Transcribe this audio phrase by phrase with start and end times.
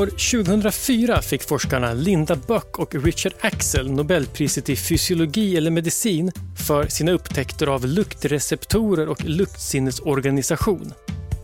[0.00, 6.32] År 2004 fick forskarna Linda Böck och Richard Axel Nobelpriset i fysiologi eller medicin
[6.66, 10.92] för sina upptäckter av luktreceptorer och luktsinnesorganisation.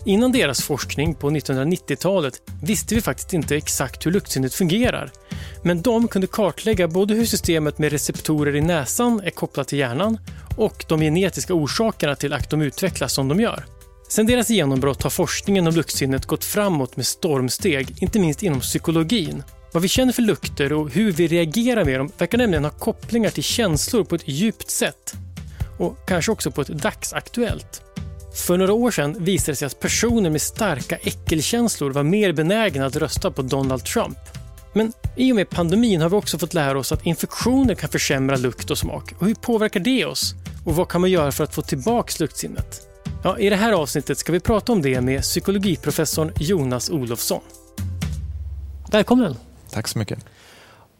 [0.04, 5.11] Innan deras forskning på 1990-talet visste vi faktiskt inte exakt hur luktsinnet fungerar.
[5.62, 10.18] Men de kunde kartlägga både hur systemet med receptorer i näsan är kopplat till hjärnan
[10.57, 13.75] och de genetiska orsakerna till att de utvecklas som de gör.
[14.09, 19.43] Sedan deras genombrott har forskningen om luktsinnet gått framåt med stormsteg, inte minst inom psykologin.
[19.73, 23.31] Vad vi känner för lukter och hur vi reagerar med dem verkar nämligen ha kopplingar
[23.31, 25.15] till känslor på ett djupt sätt.
[25.79, 27.82] Och kanske också på ett dagsaktuellt.
[28.35, 32.87] För några år sedan visade det sig att personer med starka äckelkänslor var mer benägna
[32.87, 34.19] att rösta på Donald Trump.
[34.73, 38.37] Men i och med pandemin har vi också fått lära oss att infektioner kan försämra
[38.37, 39.15] lukt och smak.
[39.19, 40.34] Och hur påverkar det oss?
[40.65, 42.86] Och vad kan man göra för att få tillbaka luktsinnet?
[43.27, 47.41] Ja, I det här avsnittet ska vi prata om det med psykologiprofessorn Jonas Olofsson.
[48.91, 49.37] Välkommen!
[49.71, 50.19] Tack så mycket.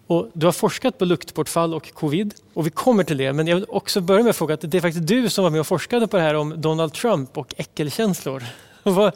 [0.07, 3.33] Och du har forskat på luktbortfall och covid och vi kommer till det.
[3.33, 5.51] Men jag vill också börja med att fråga att det är faktiskt du som var
[5.51, 8.45] med och forskade på det här om Donald Trump och äckelkänslor.
[8.83, 9.13] Vad,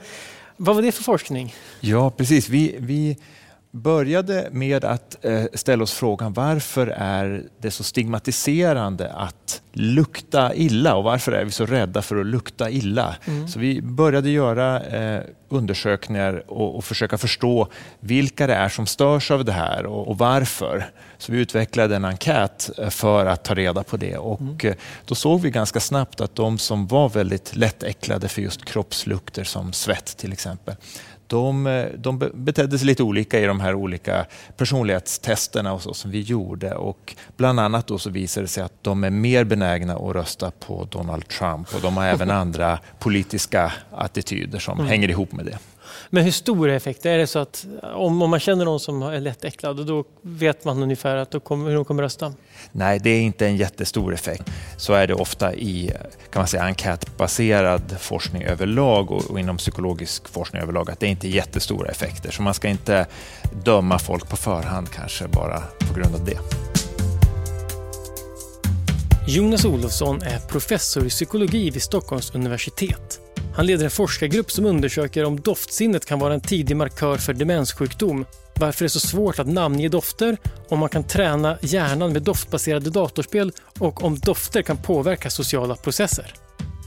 [0.57, 1.55] vad var det för forskning?
[1.81, 2.49] Ja, precis.
[2.49, 3.17] Vi, vi
[3.71, 10.97] började med att eh, ställa oss frågan varför är det så stigmatiserande att lukta illa
[10.97, 13.17] och varför är vi så rädda för att lukta illa?
[13.25, 13.49] Mm.
[13.49, 17.69] Så vi började göra eh, undersökningar och, försöka förstå
[18.01, 20.91] vilka det är som störs av det här och, varför.
[21.19, 24.77] Så vi utvecklade en enkät eh, för att ta reda på det och mm.
[25.05, 29.73] Då såg vi ganska snabbt att de som var väldigt lättäcklade för just kroppslukter som
[29.73, 30.75] svett till exempel,
[31.31, 36.11] de, eh, de betedde sig lite olika i de här olika personlighetstesterna och så som
[36.11, 36.75] vi gjorde.
[36.75, 40.51] Och bland annat då så visade det sig att de är mer benägna att rösta
[40.51, 44.91] på Donald Trump och de har även andra politiska attityder som mm.
[44.91, 45.59] hänger ihop med det.
[46.13, 47.13] Men hur stor är effekten?
[47.13, 50.83] Är det så att om, om man känner någon som är lättäcklad, då vet man
[50.83, 52.35] ungefär att då kommer, hur de kommer rösta?
[52.73, 54.43] Nej, det är inte en jättestor effekt.
[54.77, 55.93] Så är det ofta i
[56.31, 61.11] kan man säga, enkätbaserad forskning överlag och, och inom psykologisk forskning överlag, att det är
[61.11, 62.31] inte jättestora effekter.
[62.31, 63.07] Så man ska inte
[63.65, 66.39] döma folk på förhand kanske bara på grund av det.
[69.27, 73.21] Jonas Olofsson är professor i psykologi vid Stockholms universitet.
[73.55, 78.25] Han leder en forskargrupp som undersöker om doftsinnet kan vara en tidig markör för demenssjukdom,
[78.55, 80.37] varför det är så svårt att namnge dofter,
[80.69, 86.35] om man kan träna hjärnan med doftbaserade datorspel och om dofter kan påverka sociala processer.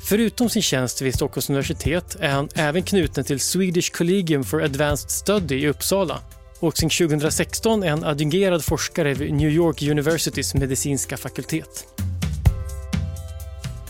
[0.05, 5.09] Förutom sin tjänst vid Stockholms universitet är han även knuten till Swedish Collegium for Advanced
[5.09, 6.19] Study i Uppsala
[6.59, 11.87] och sedan 2016 är han adjungerad forskare vid New York Universitys medicinska fakultet.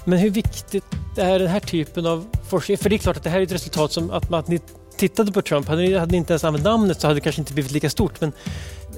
[0.05, 0.83] Men hur viktigt
[1.17, 2.77] är den här typen av forskning?
[2.77, 4.59] För det är klart att det här är ett resultat som att, att ni
[4.97, 7.41] tittade på Trump, hade ni, hade ni inte ens använt namnet så hade det kanske
[7.41, 8.21] inte blivit lika stort.
[8.21, 8.31] Men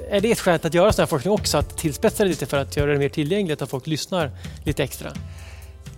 [0.09, 1.57] är det ett skäl att göra sån här forskning också?
[1.57, 4.31] Att tillspetsa det lite för att göra det mer tillgängligt, att folk lyssnar
[4.63, 5.11] lite extra?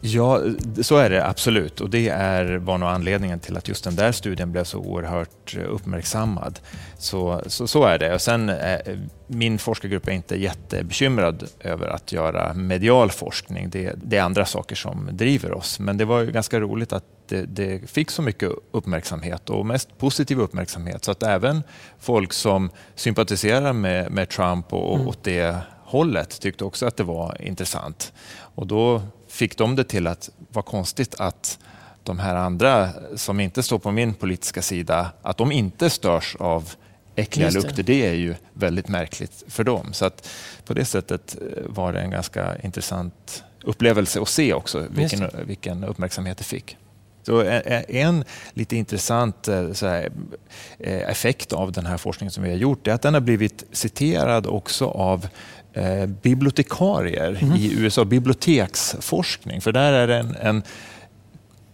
[0.01, 0.41] Ja,
[0.81, 4.11] så är det absolut och det är, var nog anledningen till att just den där
[4.11, 6.59] studien blev så oerhört eh, uppmärksammad.
[6.97, 8.13] Så, så, så är det.
[8.13, 8.79] Och sen, eh,
[9.27, 13.69] min forskargrupp är inte jättebekymrad över att göra medial forskning.
[13.69, 15.79] Det, det är andra saker som driver oss.
[15.79, 19.97] Men det var ju ganska roligt att det, det, fick så mycket uppmärksamhet och mest
[19.97, 21.03] positiv uppmärksamhet.
[21.03, 21.63] Så att även
[21.99, 25.07] folk som sympatiserar med, med Trump och, mm.
[25.07, 28.13] åt det hållet tyckte också att det var intressant.
[28.55, 29.01] Och då
[29.37, 31.59] fick de det till att vara konstigt att
[32.03, 36.71] de här andra som inte står på min politiska sida, att de inte störs av
[37.15, 37.53] äckliga det.
[37.53, 37.83] lukter.
[37.83, 39.93] Det är ju väldigt märkligt för dem.
[39.93, 40.29] Så att
[40.65, 45.83] på det sättet eh, var det en ganska intressant upplevelse att se också vilken, vilken
[45.83, 46.77] uppmärksamhet det fick.
[47.27, 48.23] Så en
[48.53, 50.09] lite intressant eh, här,
[50.79, 53.63] eh, effekt av den här forskningen som vi har gjort är att den har blivit
[53.71, 55.27] citerad också av
[55.73, 57.55] eh, bibliotekarier mm.
[57.55, 59.61] i USA, biblioteksforskning.
[59.61, 60.63] För där är det en, en,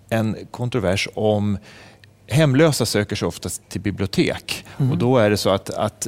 [0.09, 1.57] en kontrovers om
[2.27, 4.91] Hemlösa söker sig oftast till bibliotek mm.
[4.91, 6.07] och då är det så att, att,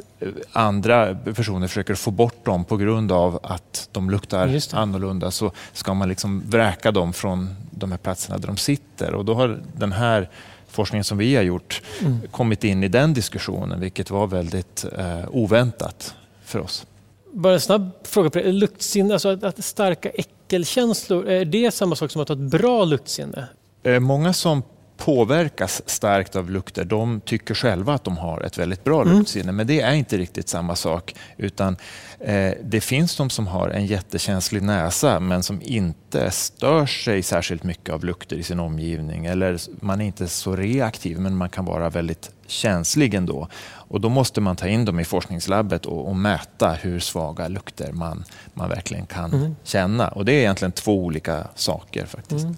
[0.52, 5.32] andra personer försöker få bort dem på grund av att de luktar annorlunda.
[5.32, 9.14] Så ska man liksom vräka dem från de här platserna där de sitter.
[9.14, 10.30] Och då har den här
[10.68, 12.22] forskningen som vi har gjort mm.
[12.32, 16.86] kommit in i den diskussionen, vilket var väldigt eh, oväntat för oss.
[17.34, 18.52] Bara en snabb fråga på det.
[18.52, 22.86] Luktsinne, alltså att, att starka äckelkänslor, är det samma sak som att ha ett bra
[22.86, 23.48] luktsinne?
[23.84, 24.64] Eh, många som
[24.98, 29.18] påverkas starkt av lukter, de tycker själva att de har ett väldigt bra mm.
[29.18, 29.52] luktsinne.
[29.52, 31.16] Men det är inte riktigt samma sak.
[31.38, 31.78] Utan
[32.20, 37.64] eh, Det finns de som har en jättekänslig näsa men som inte stör sig särskilt
[37.64, 39.26] mycket av lukter i sin omgivning.
[39.26, 43.48] Eller man är inte så reaktiv men man kan vara väldigt känslig ändå.
[43.88, 47.92] Och då måste man ta in dem i forskningslabbet och, och mäta hur svaga lukter
[47.92, 49.56] man, man verkligen kan mm.
[49.64, 50.08] känna.
[50.08, 52.46] Och det är egentligen två olika saker faktiskt.
[52.46, 52.58] Mm.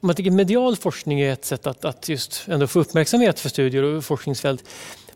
[0.00, 3.82] Man tycker medial forskning är ett sätt att, att just ändå få uppmärksamhet för studier
[3.82, 4.64] och forskningsfält.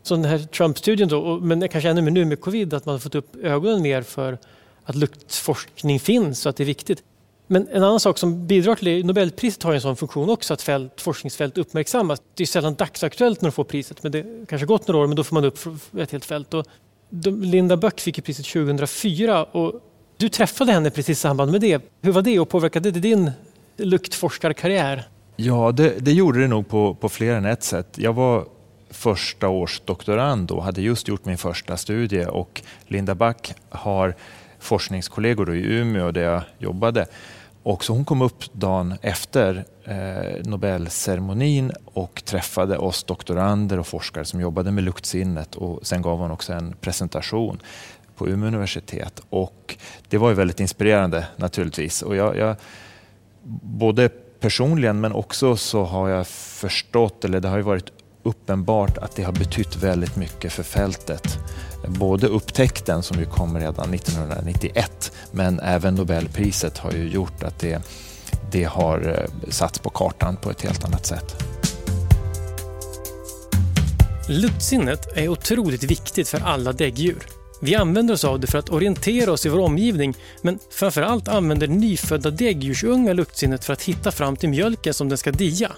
[0.03, 2.99] Så den här Trump-studien då, men kanske ännu mer nu med covid, att man har
[2.99, 4.37] fått upp ögonen mer för
[4.83, 7.03] att luktforskning finns och att det är viktigt.
[7.47, 10.61] Men en annan sak som bidrar till det, Nobelpriset har en sån funktion också, att
[10.61, 12.21] fält, forskningsfält uppmärksammas.
[12.35, 15.15] Det är sällan dagsaktuellt när de får priset, men det kanske gått några år, men
[15.15, 15.59] då får man upp
[15.97, 16.53] ett helt fält.
[16.53, 16.65] Och
[17.41, 19.81] Linda Böck fick priset 2004 och
[20.17, 21.81] du träffade henne precis i samband med det.
[22.01, 23.31] Hur var det och påverkade det din
[23.77, 25.07] luktforskarkarriär?
[25.35, 27.87] Ja, det, det, gjorde det nog på, på fler än ett sätt.
[27.97, 28.45] Jag var
[28.89, 34.15] första års doktorand och hade just gjort min första studie och Linda Back har
[34.59, 37.05] forskningskollegor i Umeå där jag jobbade.
[37.63, 44.25] Och så hon kom upp dagen efter eh, Nobelceremonin och träffade oss doktorander och forskare
[44.25, 47.59] som jobbade med luktsinnet och sen gav hon också en presentation
[48.15, 49.21] på Umeå universitet.
[49.29, 49.77] Och
[50.09, 52.01] det var ju väldigt inspirerande naturligtvis.
[52.01, 52.55] Och jag, jag
[53.63, 54.09] både
[54.39, 57.91] personligen men också så har jag förstått, eller det har ju varit
[58.23, 61.39] uppenbart att det har betytt väldigt mycket för fältet.
[61.87, 67.81] Både upptäckten som ju kom redan 1991 men även Nobelpriset har ju gjort att det,
[68.51, 71.43] det har eh, satts på kartan på ett helt annat sätt.
[74.29, 77.40] Luktsinnet är otroligt viktigt för alla däggdjur.
[77.63, 81.67] Vi använder oss av det för att orientera oss i vår omgivning men framförallt använder
[81.67, 85.71] nyfödda däggdjursungar luktsinnet för att hitta fram till mjölken som den ska dia.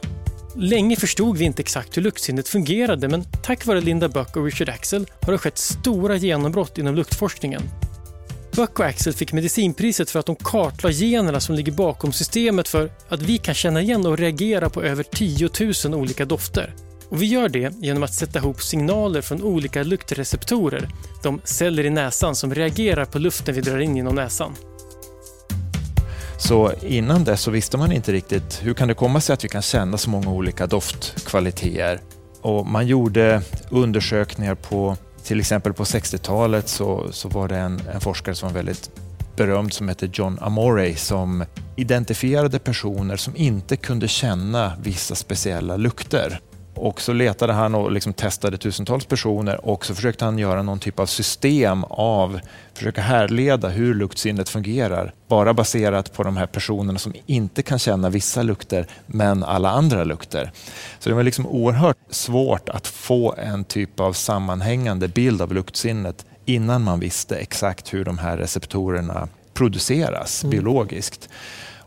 [0.55, 4.69] Länge förstod vi inte exakt hur luktsinnet fungerade men tack vare Linda Buck och Richard
[4.69, 7.61] Axel har det skett stora genombrott inom luktforskningen.
[8.55, 12.91] Buck och Axel fick medicinpriset för att de kartlade generna som ligger bakom systemet för
[13.09, 15.49] att vi kan känna igen och reagera på över 10
[15.85, 16.73] 000 olika dofter.
[17.09, 20.89] Och vi gör det genom att sätta ihop signaler från olika luktreceptorer,
[21.23, 24.55] de celler i näsan som reagerar på luften vi drar in genom näsan.
[26.37, 29.49] Så innan dess så visste man inte riktigt hur kan det komma sig att vi
[29.49, 32.01] kan känna så många olika doftkvaliteter.
[32.41, 38.01] Och man gjorde undersökningar på, till exempel på 60-talet så, så var det en, en
[38.01, 38.91] forskare som var väldigt
[39.35, 41.45] berömd som hette John Amore som
[41.75, 46.39] identifierade personer som inte kunde känna vissa speciella lukter.
[46.75, 50.79] Och så letade han och liksom testade tusentals personer och så försökte han göra någon
[50.79, 52.39] typ av system av,
[52.73, 55.13] försöka härleda hur luktsinnet fungerar.
[55.27, 60.03] Bara baserat på de här personerna som inte kan känna vissa lukter men alla andra
[60.03, 60.51] lukter.
[60.99, 66.25] Så det var liksom oerhört svårt att få en typ av sammanhängande bild av luktsinnet
[66.45, 70.51] innan man visste exakt hur de här receptorerna produceras mm.
[70.51, 71.29] biologiskt.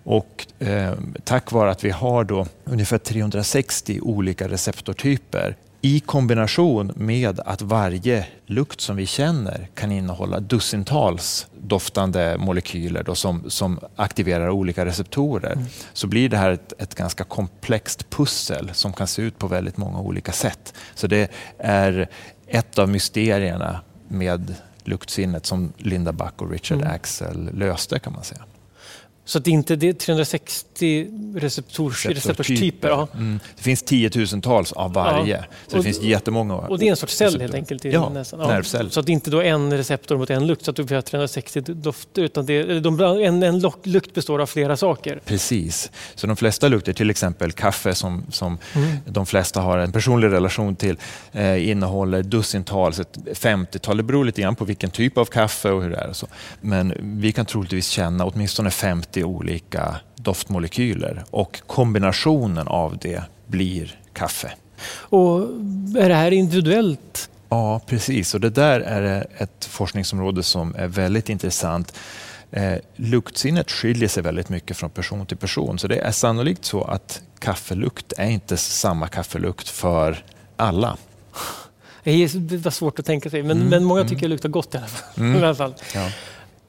[0.06, 0.92] Och eh,
[1.24, 8.26] tack vare att vi har då ungefär 360 olika receptortyper i kombination med att varje
[8.46, 15.52] lukt som vi känner kan innehålla dussintals doftande molekyler då som, som aktiverar olika receptorer
[15.52, 15.64] mm.
[15.92, 19.76] så blir det här ett, ett, ganska komplext pussel som kan se ut på väldigt
[19.76, 20.74] många olika sätt.
[20.94, 22.08] Så det är
[22.46, 24.54] ett av mysterierna med
[24.84, 26.92] luktsinnet som Linda Buck och Richard mm.
[26.94, 28.42] Axel löste kan man säga.
[29.26, 32.88] Så att inte det är 360 receptors, receptorstyper.
[32.88, 33.08] Ja.
[33.14, 33.40] Mm.
[33.56, 35.36] Det finns tiotusentals av varje.
[35.36, 35.44] Ja.
[35.66, 36.54] Så det finns jättemånga.
[36.54, 38.40] Och det är en sorts cell helt enkelt i ja, näsan?
[38.40, 38.46] Ja.
[38.46, 38.90] Nervcell.
[38.90, 41.00] Så att det inte då är en receptor mot en lukt så att du får
[41.00, 45.20] 360 dofter utan det, de, en, en lukt består av flera saker?
[45.24, 45.90] Precis.
[46.14, 48.96] Så de flesta lukter, till exempel kaffe som, som mm.
[49.06, 50.96] de flesta har en personlig relation till,
[51.32, 53.96] eh, innehåller dussintals, ett 50-tal.
[53.96, 56.08] Det beror lite grann på vilken typ av kaffe och hur det är.
[56.08, 56.26] Och så.
[56.60, 64.00] Men vi kan troligtvis känna åtminstone 50 30 olika doftmolekyler och kombinationen av det blir
[64.12, 64.52] kaffe.
[64.88, 65.42] Och
[65.98, 67.30] är det här individuellt?
[67.48, 68.34] Ja, precis.
[68.34, 71.98] Och det där är ett forskningsområde som är väldigt intressant.
[72.50, 75.78] Eh, luktsinnet skiljer sig väldigt mycket från person till person.
[75.78, 80.24] Så det är sannolikt så att kaffelukt är inte samma kaffelukt för
[80.56, 80.96] alla.
[82.04, 84.20] Det var svårt att tänka sig, men, mm, men många tycker mm.
[84.20, 85.24] det luktar gott i alla fall.
[85.24, 85.34] Mm.
[85.42, 85.74] I alla fall.
[85.94, 86.10] Ja.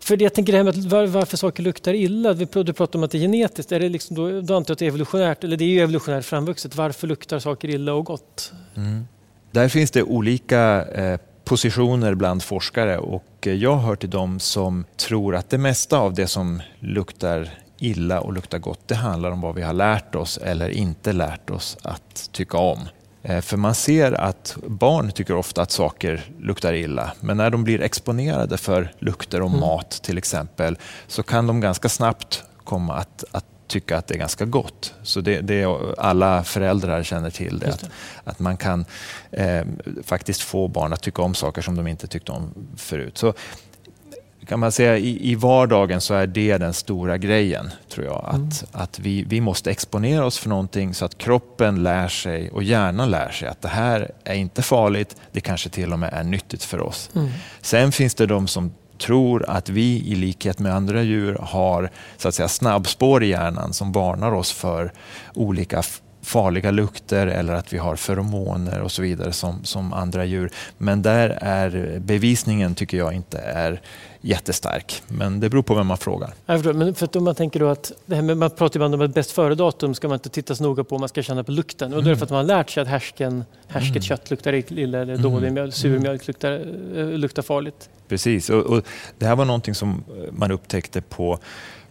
[0.08, 2.34] För jag tänker det här med var, varför saker luktar illa.
[2.34, 3.72] Du pratar om att det är genetiskt.
[3.72, 5.80] Är det liksom då, då antar jag att det är evolutionärt, eller det är ju
[5.80, 6.76] evolutionärt framvuxet.
[6.76, 8.54] Varför luktar saker illa och gott?
[8.76, 9.08] Mm.
[9.52, 14.86] Där finns det olika eh, positioner bland forskare och eh, jag hör till dem som
[14.98, 17.50] tror att det mesta av det som luktar
[17.80, 21.50] illa och luktar gott, det handlar om vad vi har lärt oss eller inte lärt
[21.50, 22.80] oss att tycka om.
[23.24, 27.64] Eh, för man ser att barn tycker ofta att saker luktar illa, men när de
[27.64, 29.60] blir exponerade för lukter och mm.
[29.60, 34.20] mat till exempel, så kan de ganska snabbt komma att, att tycka att det är
[34.20, 34.94] ganska gott.
[35.04, 35.66] Så det, det
[35.98, 37.66] alla föräldrar känner till det.
[37.66, 37.72] det.
[37.74, 37.90] Att,
[38.24, 38.86] att, man kan
[39.32, 39.66] eh,
[40.04, 43.18] faktiskt få barn att tycka om saker som de inte tyckte om förut.
[43.18, 43.34] Så
[44.48, 48.24] kan man säga i, i vardagen så är det den stora grejen, tror jag.
[48.28, 48.50] Att, mm.
[48.72, 53.12] att vi, vi måste exponera oss för någonting så att kroppen lär sig och hjärnan
[53.12, 56.64] lär sig att det här är inte farligt, det kanske till och med är nyttigt
[56.64, 57.10] för oss.
[57.16, 57.30] Mm.
[57.62, 62.28] Sen finns det de som tror att vi i likhet med andra djur har så
[62.28, 64.94] att säga, snabbspår i hjärnan som varnar oss för
[65.34, 65.84] olika
[66.22, 70.52] farliga lukter eller att vi har feromoner och så vidare som, som andra djur.
[70.78, 73.82] Men där är bevisningen, tycker jag, inte är
[74.28, 75.04] jättestark.
[75.08, 76.34] Men det beror på vem man frågar.
[76.46, 78.94] Jag förstår, men för om man tänker då att det här med, man pratar ibland
[78.94, 81.52] om ett bäst före-datum ska man inte titta så noga på, man ska känna på
[81.52, 81.94] lukten.
[81.94, 82.06] Och mm.
[82.06, 84.02] det är för att man har lärt sig att härsken, härsket mm.
[84.02, 85.54] kött luktar illa eller dålig mm.
[85.54, 86.52] mjölk, sur mjölk luktar,
[86.96, 87.90] äh, luktar farligt.
[88.08, 88.86] Precis, och, och,
[89.18, 91.40] det här var någonting som man upptäckte på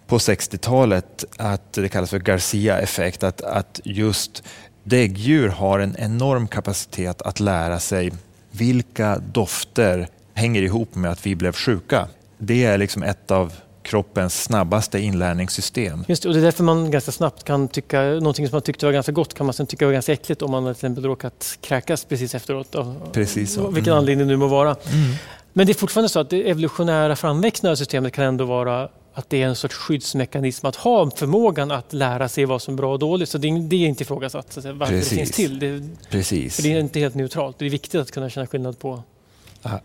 [0.07, 4.43] på 60-talet att det kallas för Garcia-effekt, att, att just
[4.83, 8.13] däggdjur har en enorm kapacitet att lära sig
[8.51, 12.09] vilka dofter hänger ihop med att vi blev sjuka.
[12.39, 13.53] Det är liksom ett av
[13.83, 16.05] kroppens snabbaste inlärningssystem.
[16.09, 18.87] Just det, och det är därför man ganska snabbt kan tycka, någonting som man tyckte
[18.87, 21.59] var ganska gott kan man sen tycka var ganska äckligt om man till exempel råkat
[21.61, 22.77] kräkas precis efteråt.
[23.13, 23.69] Precis så.
[23.69, 23.99] Vilken mm.
[23.99, 24.71] anledning det nu må vara.
[24.71, 25.15] Mm.
[25.53, 29.31] Men det är fortfarande så att det evolutionära framväxten av systemet kan ändå vara att
[29.31, 32.93] det är en sorts skyddsmekanism att ha förmågan att lära sig vad som är bra
[32.93, 33.29] och dåligt.
[33.29, 35.11] Så det, är, det är inte ifrågasatt så varför Precis.
[35.11, 35.59] det finns till.
[35.59, 36.57] Det, Precis.
[36.57, 37.59] Det är inte helt neutralt.
[37.59, 39.03] Det är viktigt att kunna känna skillnad på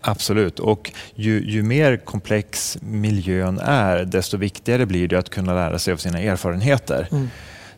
[0.01, 5.79] Absolut, och ju, ju, mer komplex miljön är, desto viktigare blir det att kunna lära
[5.79, 7.07] sig av sina erfarenheter.
[7.11, 7.29] Mm.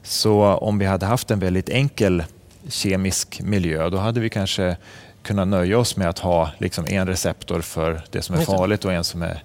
[0.03, 2.24] Så om vi hade haft en väldigt enkel
[2.67, 4.77] kemisk miljö, då hade vi kanske
[5.22, 8.93] kunnat nöja oss med att ha liksom en receptor för det som är farligt och
[8.93, 9.43] en som är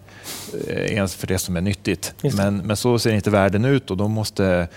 [0.69, 2.15] Eh, ens för det som är nyttigt.
[2.35, 4.69] Men, men så ser inte världen ut och då måste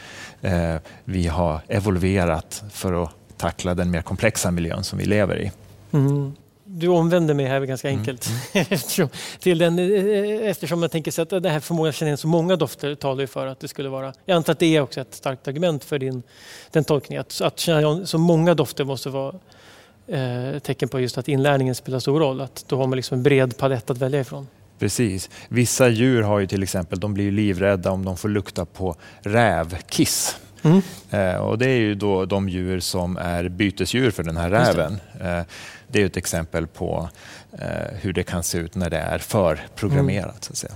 [0.41, 5.51] eh, vi ha evolverat för att tackla den mer komplexa miljön som vi lever i.
[5.91, 6.33] Mm.
[6.73, 8.29] Du omvänder mig här ganska mm, enkelt.
[8.53, 8.65] Mm.
[8.69, 9.09] eftersom,
[9.39, 12.27] till den, eh, eftersom jag tänker sig att det här förmågan att känna igen så
[12.27, 14.13] många dofter talar ju för att det skulle vara...
[14.25, 16.23] Jag antar att det är också ett starkt argument för din,
[16.71, 17.21] den tolkningen.
[17.21, 19.35] Att, att känna igen så många dofter måste vara
[20.07, 22.41] eh, tecken på just att inlärningen spelar stor roll.
[22.41, 24.47] Att då har man liksom en bred palett att välja ifrån.
[24.79, 25.29] Precis.
[25.49, 30.37] Vissa djur har ju till exempel, de blir livrädda om de får lukta på rävkiss.
[30.63, 30.81] Mm.
[31.09, 34.99] Eh, och det är ju då de djur som är bytesdjur för den här räven.
[35.19, 35.37] Det.
[35.37, 35.43] Eh,
[35.87, 37.09] det är ett exempel på
[37.51, 37.67] eh,
[38.01, 40.25] hur det kan se ut när det är förprogrammerat.
[40.25, 40.41] Mm.
[40.41, 40.73] Så att säga.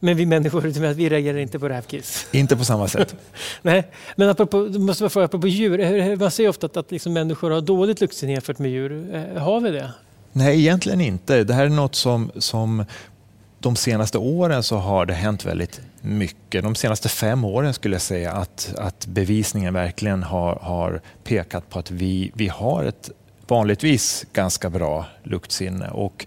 [0.00, 0.60] Men vi människor,
[0.94, 2.26] vi reagerar inte på rävkiss?
[2.32, 3.14] Inte på samma sätt.
[3.62, 7.50] Nej, men apropå, måste jag fråga, apropå djur, man säger ofta att, att liksom människor
[7.50, 9.14] har dåligt luktsinne jämfört med djur.
[9.14, 9.90] Eh, har vi det?
[10.32, 11.44] Nej, egentligen inte.
[11.44, 12.84] Det här är något som, som
[13.58, 16.62] de senaste åren så har det hänt väldigt mycket.
[16.62, 21.78] De senaste fem åren skulle jag säga att, att bevisningen verkligen har, har pekat på
[21.78, 23.10] att vi, vi har ett
[23.46, 26.26] vanligtvis ganska bra luktsinne och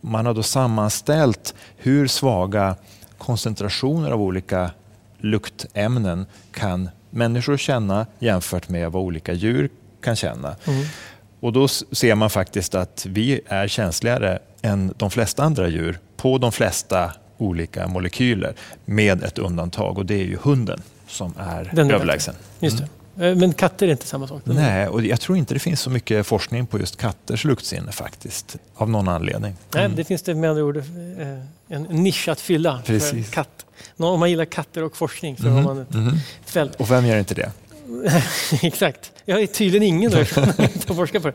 [0.00, 2.76] man har då sammanställt hur svaga
[3.18, 4.70] koncentrationer av olika
[5.18, 9.70] luktämnen kan människor känna jämfört med vad olika djur
[10.00, 10.56] kan känna.
[10.66, 10.86] Mm.
[11.40, 16.38] Och då ser man faktiskt att vi är känsligare än de flesta andra djur på
[16.38, 21.90] de flesta olika molekyler med ett undantag och det är ju hunden som är Den
[21.90, 22.34] överlägsen.
[22.60, 22.88] Just det.
[23.16, 23.38] Mm.
[23.38, 24.42] Men katter är inte samma sak?
[24.44, 28.56] Nej, och jag tror inte det finns så mycket forskning på just katters luktsinne faktiskt,
[28.74, 29.56] av någon anledning.
[29.74, 29.96] Nej, mm.
[29.96, 30.82] det finns det med andra ord eh,
[31.68, 33.26] en nisch att fylla Precis.
[33.26, 33.66] för katt.
[33.96, 35.54] Om man gillar katter och forskning så mm.
[35.54, 36.14] har man ett mm.
[36.44, 36.74] fält.
[36.74, 37.52] Och vem gör inte det?
[38.62, 39.12] Exakt.
[39.24, 40.24] Jag är tydligen ingen som
[40.96, 41.34] forskar på det.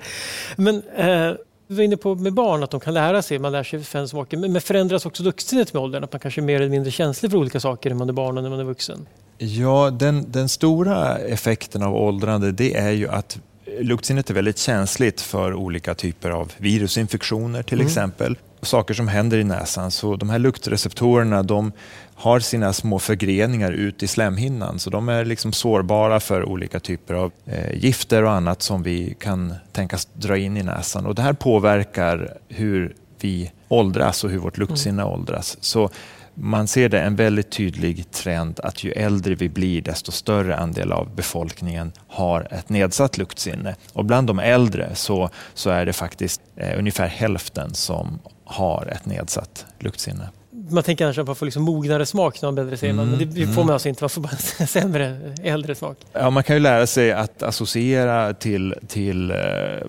[0.55, 1.33] Men eh,
[1.67, 4.07] du var inne på med barn att de kan lära sig, man lär sig fem
[4.07, 4.37] smaker.
[4.37, 6.03] Men förändras också luktsinnet med åldern?
[6.03, 8.37] Att man kanske är mer eller mindre känslig för olika saker när man är barn
[8.37, 9.07] och när man är vuxen?
[9.37, 13.39] Ja, den, den stora effekten av åldrande det är ju att
[13.79, 17.87] luktsinnet är väldigt känsligt för olika typer av virusinfektioner till mm.
[17.87, 18.37] exempel.
[18.65, 19.91] Saker som händer i näsan.
[19.91, 21.71] Så de här luktreceptorerna de
[22.15, 27.13] har sina små förgreningar ut i slemhinnan så de är liksom sårbara för olika typer
[27.13, 31.05] av eh, gifter och annat som vi kan tänkas dra in i näsan.
[31.05, 35.13] Och det här påverkar hur vi åldras och hur vårt luktsinne mm.
[35.13, 35.57] åldras.
[35.61, 35.89] Så
[36.33, 40.91] man ser det en väldigt tydlig trend att ju äldre vi blir desto större andel
[40.91, 43.75] av befolkningen har ett nedsatt luktsinne.
[43.93, 49.05] Och bland de äldre så, så är det faktiskt eh, ungefär hälften som har ett
[49.05, 50.29] nedsatt luktsinne.
[50.69, 53.09] man tänker kanske att man får liksom mognare smak när man bäddar säger man.
[53.09, 54.35] Men det Mm, får man alltså inte, man får bara
[54.67, 55.97] sämre, äldre smak.
[56.13, 59.37] Ja, man kan ju lära sig att associera till, till, eh,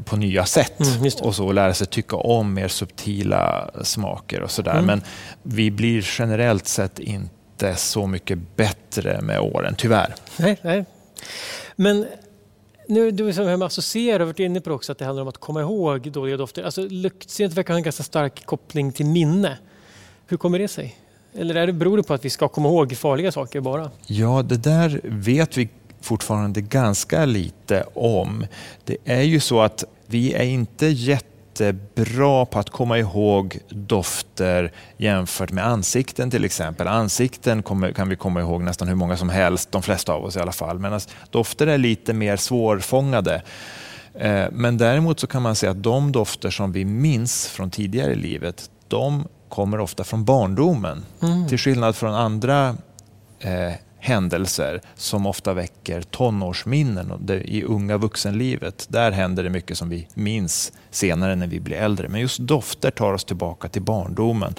[0.04, 4.72] på nya sätt Mm, och så lära sig tycka om mer subtila smaker och sådär.
[4.72, 4.84] Mm.
[4.86, 5.02] Men
[5.42, 10.14] vi blir generellt sett inte så mycket bättre med åren, tyvärr.
[10.36, 10.84] Nej, nej.
[11.76, 12.06] Men
[12.88, 15.28] nu, du som här med associera, har varit inne på också att det handlar om
[15.28, 16.62] att komma ihåg dåliga dofter.
[16.62, 19.58] Alltså luktsinnet verkar ha en ganska stark koppling till minne.
[20.26, 20.96] Hur kommer det sig?
[21.34, 23.90] Eller är det, beror det på att vi ska komma ihåg farliga saker bara?
[24.06, 25.68] Ja, det där vet vi
[26.00, 28.46] fortfarande ganska lite om.
[28.84, 34.72] Det är ju så att vi är inte jätte jättebra på att komma ihåg dofter
[34.96, 36.88] jämfört med ansikten till exempel.
[36.88, 40.36] Ansikten kommer, kan vi komma ihåg nästan hur många som helst, de flesta av oss
[40.36, 40.78] i alla fall.
[40.78, 43.42] Medan dofter är lite mer svårfångade.
[44.14, 48.12] Eh, Men däremot så kan man säga att de dofter som vi minns från tidigare
[48.12, 51.04] i livet, de kommer ofta från barndomen.
[51.22, 51.48] Mm.
[51.48, 52.76] Till skillnad från andra
[53.40, 53.72] eh,
[54.06, 58.86] händelser som ofta väcker tonårsminnen i unga vuxenlivet.
[58.88, 62.08] Där händer det mycket som vi minns senare när vi blir äldre.
[62.08, 64.54] Men just dofter tar oss tillbaka till barndomen.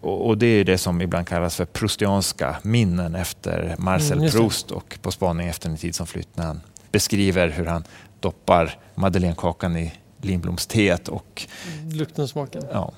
[0.00, 4.40] Och, det är det som ibland kallas för proustianska minnen efter Marcel Mm, just det.
[4.40, 6.60] Proust och På spaning efter en tid som flytt när han
[6.92, 7.84] beskriver hur han
[8.20, 11.46] doppar madeleinekakan i linblomsteet och
[11.92, 12.62] Lukten och smaken.
[12.72, 12.92] ja,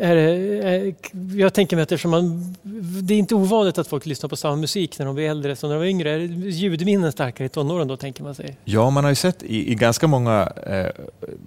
[0.00, 0.22] är det,
[0.68, 0.94] är,
[1.36, 2.54] jag tänker mig att eftersom man,
[3.02, 5.68] det är inte ovanligt att folk lyssnar på samma musik när de blir äldre som
[5.68, 6.10] när de var yngre.
[6.10, 8.56] Är ljudminnen starkare i tonåren då tänker man sig?
[8.64, 10.86] Ja, man har ju sett i, i ganska många, eh,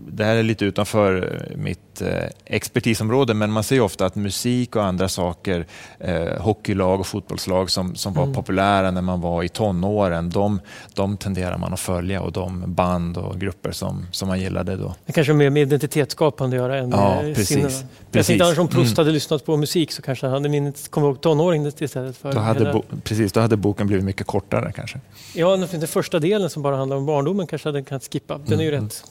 [0.08, 4.16] det här är lite utanför mitt mitt eh, expertisområde, men man ser ju ofta att
[4.16, 5.66] musik och andra saker,
[6.00, 8.36] eh, hockeylag och fotbollslag som, som var Mm.
[8.36, 10.60] populära när man var i tonåren, de,
[10.94, 14.96] de tenderar man att följa och de band och grupper som, som man gillade då.
[15.06, 17.58] Det kanske har mer med identitetsskapande att göra än Ja, precis.
[17.58, 17.72] Jag
[18.12, 18.28] Precis.
[18.28, 18.98] tänkte annars om Proust Mm.
[18.98, 22.40] hade lyssnat på musik så kanske han hade minnet kommit ihåg tonåringen istället för Då
[22.40, 25.00] hade, bo, precis, då hade boken blivit mycket kortare kanske.
[25.34, 28.38] Ja, den första delen som bara handlar om barndomen kanske hade kunnat skippa.
[28.46, 29.04] Den är ju Mm, rätt.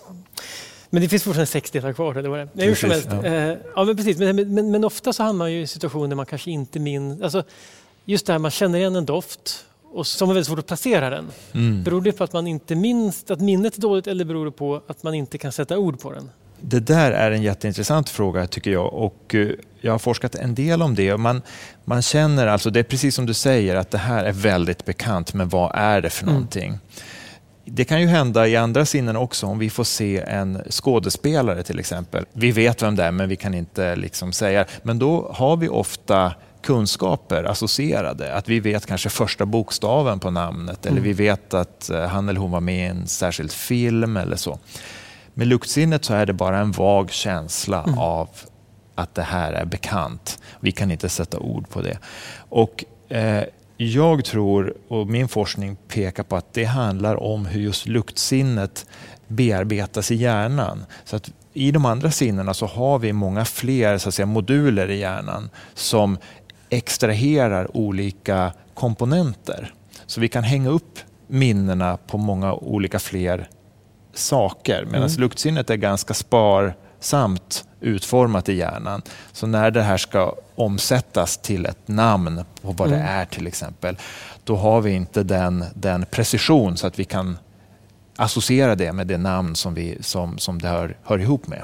[0.94, 2.14] Men det finns fortfarande sex delar kvar.
[2.14, 2.48] Det var det.
[2.52, 3.08] Nej, hur som helst.
[3.10, 3.24] Ja.
[3.24, 4.18] Eh, ja, men, precis.
[4.18, 7.22] Men, men, men ofta så hamnar man ju i situationer där man kanske inte minns...
[7.22, 7.42] Alltså,
[8.04, 11.10] just det här man känner igen en doft och som är väldigt svårt att placera
[11.10, 11.30] den.
[11.52, 11.82] Mm.
[11.82, 14.82] Beror det på att man inte minns att minnet är dåligt eller beror det på
[14.86, 16.30] att man inte kan sätta ord på den?
[16.60, 19.48] Det där är en jätteintressant fråga tycker jag och eh,
[19.80, 21.16] jag har forskat en del om det.
[21.16, 21.42] Man,
[21.84, 25.34] man känner alltså, det är precis som du säger, att det här är väldigt bekant,
[25.34, 26.78] men vad är det för Mm.
[27.64, 31.78] Det kan ju hända i andra sinnen också om vi får se en skådespelare till
[31.78, 32.24] exempel.
[32.32, 34.64] Vi vet vem det är men vi kan inte liksom säga.
[34.82, 38.34] Men då har vi ofta kunskaper associerade.
[38.34, 41.04] Att vi vet kanske första bokstaven på namnet eller Mm.
[41.04, 44.58] vi vet att eh, han eller hon var med i en särskild film eller så.
[45.34, 47.98] Med luktsinnet så är det bara en vag känsla Mm.
[47.98, 48.28] av
[48.94, 50.38] att det här är bekant.
[50.60, 51.98] Vi kan inte sätta ord på det.
[52.48, 53.42] Och eh,
[53.76, 58.86] jag tror, och min forskning pekar på att det handlar om hur just luktsinnet
[59.28, 60.84] bearbetas i hjärnan.
[61.04, 64.90] Så att i de andra sinnena så har vi många fler så att säga, moduler
[64.90, 66.18] i hjärnan som
[66.68, 69.74] extraherar olika komponenter.
[70.06, 73.48] Så vi kan hänga upp minnena på många olika fler
[74.14, 75.20] saker medan Mm.
[75.20, 79.02] luktsinnet är ganska sparsamt utformat i hjärnan.
[79.32, 83.08] Så när det här ska omsättas till ett namn på vad det Mm.
[83.08, 83.96] är till exempel,
[84.44, 87.38] då har vi inte den, den precision så att vi kan
[88.16, 91.62] associera det med det namn som, vi, som, som det hör, hör ihop med.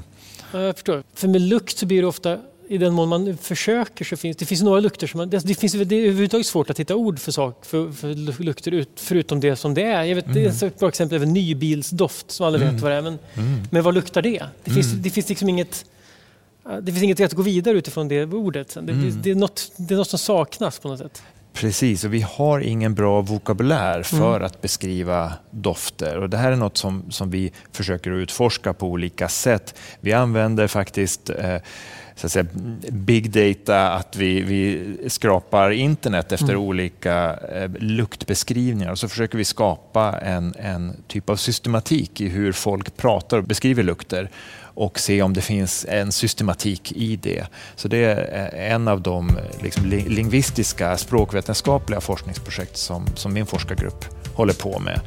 [0.53, 1.03] Ja, jag förstår.
[1.15, 4.45] För med lukt så blir det ofta, i den mån man försöker så finns det
[4.47, 7.19] finns några lukter som man, det, det finns det är överhuvudtaget svårt att hitta ord
[7.19, 10.03] för, sak, för, för lu- lukter ut, förutom det som det är.
[10.05, 12.81] Jag vet, Det är ett bra exempel är nybilsdoft som alla vet Mm.
[12.81, 13.03] vad det är.
[13.03, 13.19] Men,
[13.71, 14.43] men vad luktar det?
[14.65, 15.03] Det finns, Mm.
[15.03, 15.85] det finns liksom inget
[16.83, 18.75] det finns inget sätt att gå vidare utifrån det ordet.
[18.75, 19.23] det, Mm.
[19.23, 21.23] det, är något, det är något som saknas på något sätt.
[21.53, 24.47] Precis, och vi har ingen bra vokabulär för Mm.
[24.47, 26.17] att beskriva dofter.
[26.19, 29.75] Och det här är något som, som vi försöker utforska på olika sätt.
[30.01, 31.57] Vi använder faktiskt eh,
[32.17, 32.47] så att säga,
[32.91, 36.61] big data, att vi, vi skrapar internet efter Mm.
[36.63, 42.53] olika eh, luktbeskrivningar och så försöker vi skapa en, en typ av systematik i hur
[42.53, 44.31] folk pratar och beskriver lukter
[44.81, 47.47] och se om det finns en systematik i det.
[47.77, 53.47] Så det är eh, en av de eh, liksom, lingvistiska, språkvetenskapliga forskningsprojekt som, som min
[53.47, 55.01] forskargrupp håller på med.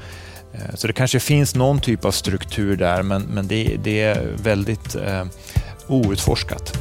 [0.53, 4.27] Eh, så det kanske finns någon typ av struktur där men, men det, det är
[4.43, 5.25] väldigt eh,
[5.87, 6.77] outforskat.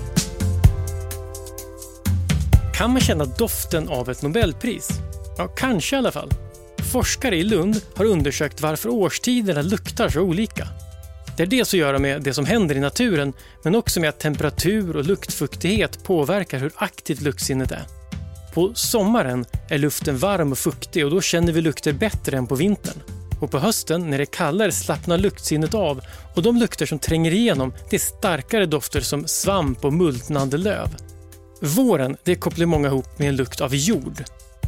[2.75, 4.89] Kan man känna doften av ett Nobelpris?
[5.39, 6.31] Ja, kanske i alla fall.
[6.93, 10.69] Forskare i Lund har undersökt varför årstiderna luktar så olika.
[11.37, 14.21] Det är dels att göra med det som händer i naturen, men också med att
[14.21, 17.85] temperatur och luktfuktighet påverkar hur aktivt luktsinnet är.
[18.55, 22.55] På sommaren är luften varm och fuktig och då känner vi lukter bättre än på
[22.55, 22.97] vintern.
[23.41, 26.01] Och på hösten, när det är kallare, slappnar luktsinnet av
[26.35, 30.89] och de lukter som tränger igenom det är starkare dofter som svamp och multnande löv.
[31.61, 34.25] Våren det kopplar många ihop med en lukt av jord.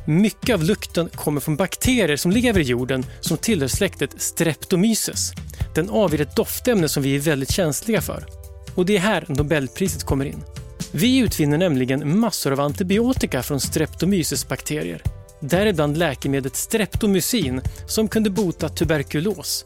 [0.07, 5.33] Mycket av lukten kommer från bakterier som lever i jorden som tillhör släktet Streptomyces.
[5.75, 8.27] Den avger ett doftämne som vi är väldigt känsliga för.
[8.75, 10.45] Och det är här Nobelpriset kommer in.
[10.93, 15.03] Vi utvinner nämligen massor av antibiotika från Streptomyces-bakterier.
[15.41, 19.65] Däribland läkemedlet Streptomycin som kunde bota tuberkulos.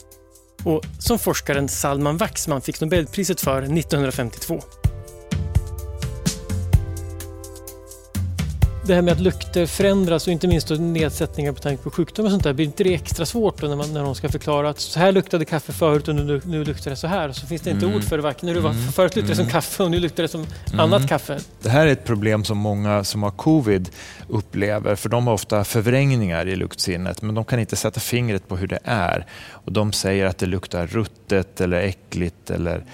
[0.64, 4.62] Och som forskaren Salman Waxman fick Nobelpriset för 1952.
[8.88, 12.31] Det här med att lukter förändras och inte minst nedsättningar på tanke på sjukdom och
[12.31, 12.53] sånt där.
[12.53, 15.44] Blir inte det extra svårt när, man, när de ska förklara att så här luktade
[15.44, 17.33] kaffe förut och nu, nu luktar det så här.
[17.33, 17.96] Så finns det inte mm.
[17.96, 18.22] ord för det.
[18.22, 18.74] Varken, nu, mm.
[18.74, 19.53] Förut luktade det som mm.
[19.53, 20.81] kaffe och nu luktar det som mm.
[20.81, 21.38] annat kaffe.
[21.62, 23.90] Det här är ett problem som många som har covid
[24.29, 28.57] upplever för de har ofta förvrängningar i luktsinnet men de kan inte sätta fingret på
[28.57, 29.27] hur det är.
[29.51, 32.85] Och de säger att det luktar ruttet eller äckligt eller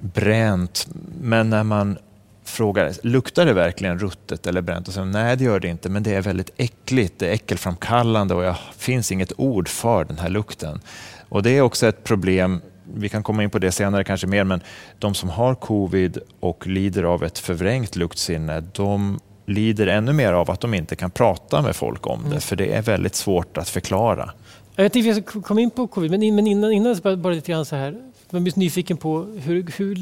[0.00, 0.86] bränt.
[1.20, 1.98] Men när man
[2.44, 4.88] frågar, luktar det verkligen ruttet eller bränt?
[4.88, 8.34] Och säger, nej, det gör det inte, men det är väldigt äckligt, det är äckelframkallande
[8.34, 10.80] och det finns inget ord för den här lukten.
[11.28, 12.60] Och det är också ett problem,
[12.94, 14.60] vi kan komma in på det senare kanske mer, men
[14.98, 20.50] de som har covid och lider av ett förvrängt luktsinne, de lider ännu mer av
[20.50, 22.40] att de inte kan prata med folk om det, mm.
[22.40, 24.30] för det är väldigt svårt att förklara.
[24.76, 27.76] Jag tänkte vi ska komma in på covid, men innan, innan bara lite grann så
[27.76, 28.13] här.
[28.34, 29.96] Jag blir nyfiken på hur, hur,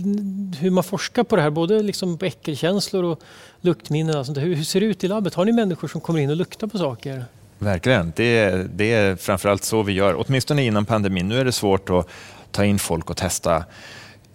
[0.56, 3.20] hur, man forskar på det här, både liksom på äckelkänslor och
[3.60, 4.18] luktminnen.
[4.18, 5.34] Och sånt hur, hur ser det ut i labbet?
[5.34, 7.24] Har ni människor som kommer in och luktar på saker?
[7.58, 8.12] Verkligen.
[8.16, 11.28] Det är, det är framförallt så vi gör, åtminstone innan pandemin.
[11.28, 12.08] Nu är det svårt att
[12.50, 13.64] ta in folk och testa.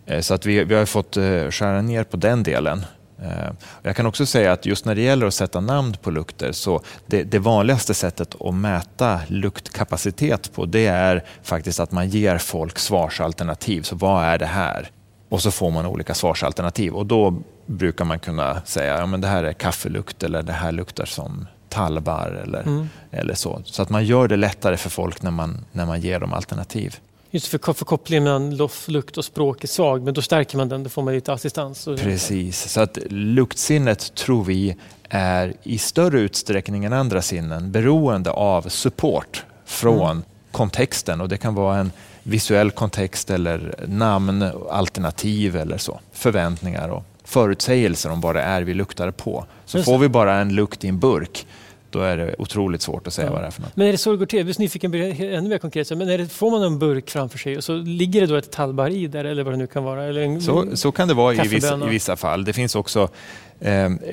[0.06, 2.86] Eh, så att vi, vi har fått eh, skära ner på den delen.
[3.22, 3.52] Eh,
[3.82, 6.82] jag kan också säga att just när det gäller att sätta namn på lukter så
[7.06, 12.80] det, det, vanligaste sättet att mäta luktkapacitet på det är faktiskt att man ger folk
[12.80, 13.82] svarsalternativ.
[13.82, 14.92] Så vad är det här?
[15.30, 19.28] Och så får man olika svarsalternativ och då brukar man kunna säga att ja, det
[19.28, 22.90] här är kaffelukt eller det här luktar som tallbar eller, mm.
[23.12, 23.62] eller så.
[23.66, 26.96] Så att man gör det lättare för folk när man, när man ger dem alternativ.
[27.38, 30.70] Just för, för kopplingen mellan loff, lukt och språk är svag, men då stärker man
[30.70, 31.86] den, då får man lite assistans.
[31.86, 34.76] Precis, så att luktsinnet tror vi
[35.10, 40.24] är i större utsträckning än andra sinnen beroende av support från mm.
[40.52, 41.92] kontexten och det kan vara en
[42.24, 46.00] visuell kontext eller namn, alternativ eller så.
[46.14, 49.46] Förväntningar och förutsägelser om vad det är vi luktar på.
[49.66, 51.48] Så får vi bara en lukt i en burk
[51.90, 53.34] då är det otroligt svårt att säga ja.
[53.34, 53.76] vad det är för något.
[53.76, 54.40] Men är det så det går till?
[54.40, 55.90] Jag är nyfiken ännu mer konkret.
[55.90, 58.52] Men är det, får man en burk framför sig och så ligger det då ett
[58.52, 60.04] tallbar i där eller vad det nu kan vara?
[60.04, 62.46] Eller en, så, så kan det vara i vissa, i vissa fall.
[62.46, 63.10] Det finns också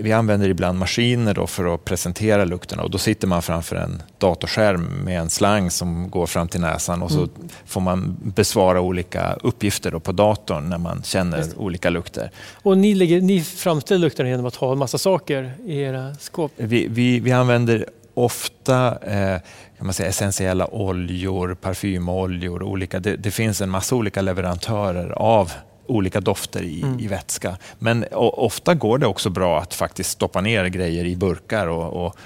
[0.00, 4.02] vi använder ibland maskiner då för att presentera lukterna och då sitter man framför en
[4.18, 7.30] datorskärm med en slang som går fram till näsan och så mm.
[7.66, 12.30] får man besvara olika uppgifter på datorn när man känner olika lukter.
[12.62, 16.52] Och ni, lägger, ni framställer lukterna genom att ha en massa saker i era skåp?
[16.56, 19.40] Vi, vi, vi använder ofta eh,
[19.76, 25.52] kan man säga, essentiella oljor, parfymoljor, olika, det, det, finns en massa olika leverantörer av
[25.86, 27.00] olika dofter i, mm.
[27.00, 27.56] i vätska.
[27.78, 32.06] Men och, ofta går det också bra att faktiskt stoppa ner grejer i burkar och,
[32.06, 32.16] och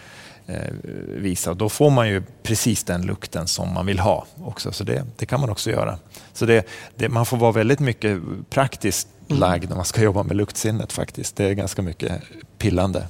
[0.47, 0.73] eh,
[1.09, 1.55] visa.
[1.55, 4.73] Då får man ju precis den lukten som man vill ha också.
[4.73, 5.99] Så det, det kan man också göra.
[6.33, 6.66] Så det,
[6.97, 9.40] det, man får vara väldigt mycket praktiskt mm.
[9.40, 11.37] lagd när man ska jobba med luktsinnet faktiskt.
[11.37, 12.23] Det är ganska mycket
[12.59, 13.07] pillande.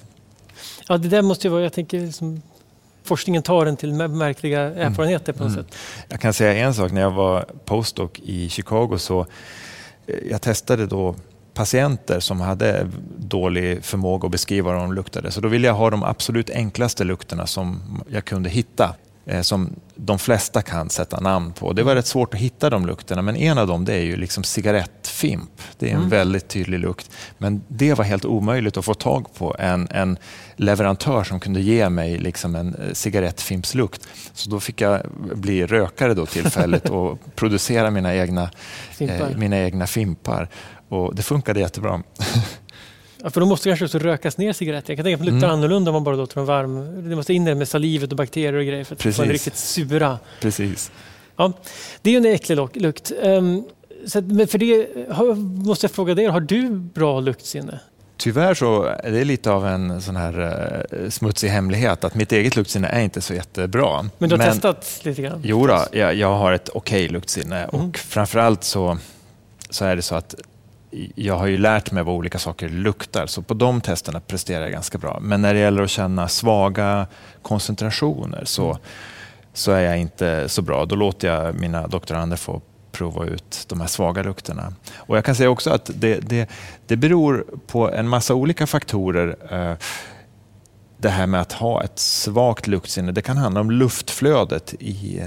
[0.89, 2.43] Ja, det där måste ju vara, jag tänker liksom,
[3.05, 4.79] forskningen tar en till märkliga mm.
[4.79, 5.65] erfarenheter på något mm.
[5.65, 5.75] sätt.
[6.09, 9.27] Jag kan säga en sak, när jag var postdoc i Chicago så
[10.31, 11.15] jag testade då
[11.55, 15.31] patienter som hade dålig förmåga att beskriva vad de luktade.
[15.31, 18.95] Så då ville jag ha de absolut enklaste lukterna som jag kunde hitta.
[19.29, 21.73] Eh, som de flesta kan sätta namn på.
[21.73, 24.17] Det var rätt svårt att hitta de lukterna men en av dem det är ju
[24.17, 25.51] liksom cigarettfimp.
[25.79, 26.09] Det är en mm.
[26.09, 27.11] väldigt tydlig lukt.
[27.39, 30.19] Men det var helt omöjligt att få tag på en, en
[30.57, 34.09] leverantör som kunde ge mig liksom en eh, cigarettfimpslukt.
[34.33, 35.03] Så då fick jag
[35.35, 38.51] bli rökare då tillfälligt och producera mina egna,
[38.99, 40.49] eh, mina egna fimpar.
[40.89, 42.03] Och det funkade jättebra.
[43.23, 44.93] Ja, för då måste kanske också rökas ner cigaretter.
[44.93, 45.59] Jag kan tänka mig att det luktar mm.
[45.59, 47.09] annorlunda om man bara låter dem varm.
[47.09, 49.17] Det måste in med salivet och bakterier och grejer för att Precis.
[49.17, 50.19] få en riktigt sura.
[50.41, 50.91] Precis.
[51.37, 51.53] Ja,
[52.03, 53.13] det är en äcklig lukt.
[53.23, 53.65] Um,
[54.07, 54.89] så, men för det
[55.65, 57.81] måste jag fråga dig, har du bra luktsinne?
[58.17, 60.41] Tyvärr så är det lite av en sån här
[60.93, 64.11] uh, smutsig hemlighet att mitt eget luktsinne är inte så jättebra.
[64.19, 65.41] Men du har Men, testat lite grann?
[65.45, 67.69] Jo, då, jag, jag har ett okej okay luktsinne mm.
[67.69, 68.99] och framförallt så,
[69.71, 70.35] så är det så att
[71.15, 74.73] jag har ju lärt mig vad olika saker luktar, så på de testerna presterar jag
[74.73, 75.19] ganska bra.
[75.23, 77.07] Men när det gäller att känna svaga
[77.43, 78.83] koncentrationer så, mm.
[79.53, 80.85] så är jag inte så bra.
[80.85, 82.61] Då låter jag mina doktorander få
[82.93, 84.73] prova ut de här svaga lukterna.
[84.97, 86.51] Och jag kan säga också att det, det,
[86.87, 89.37] det beror på en massa olika faktorer.
[89.51, 89.77] Eh,
[91.01, 93.13] det här med att ha ett svagt luktsinne.
[93.13, 95.23] Det kan handla om luftflödet i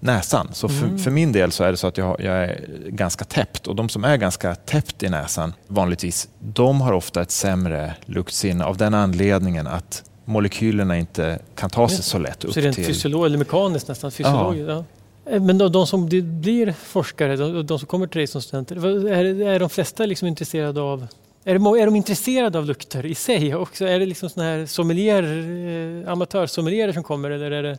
[0.00, 0.48] näsan.
[0.52, 0.98] Så för, mm.
[0.98, 3.88] för, min del så är det så att jag, jag, är ganska täppt och de
[3.88, 8.94] som är ganska täppt i näsan vanligtvis, de har ofta ett sämre luktsinne av den
[8.94, 12.84] anledningen att molekylerna inte kan ta sig så lätt upp så rent till...
[12.84, 14.10] Fysiolog, eller mekaniskt nästan?
[14.10, 14.64] Fysiolog, ja.
[14.64, 14.84] ja.
[15.32, 18.86] Eh, men de, de som blir forskare, de, de, som kommer till dig som studenter,
[19.08, 21.06] är, är de flesta liksom intresserade av
[21.44, 23.84] är, det, är de intresserade av lukter i sig också?
[23.84, 27.78] Är det liksom såna här sommelier, eh, amatörsommelier som kommer eller är det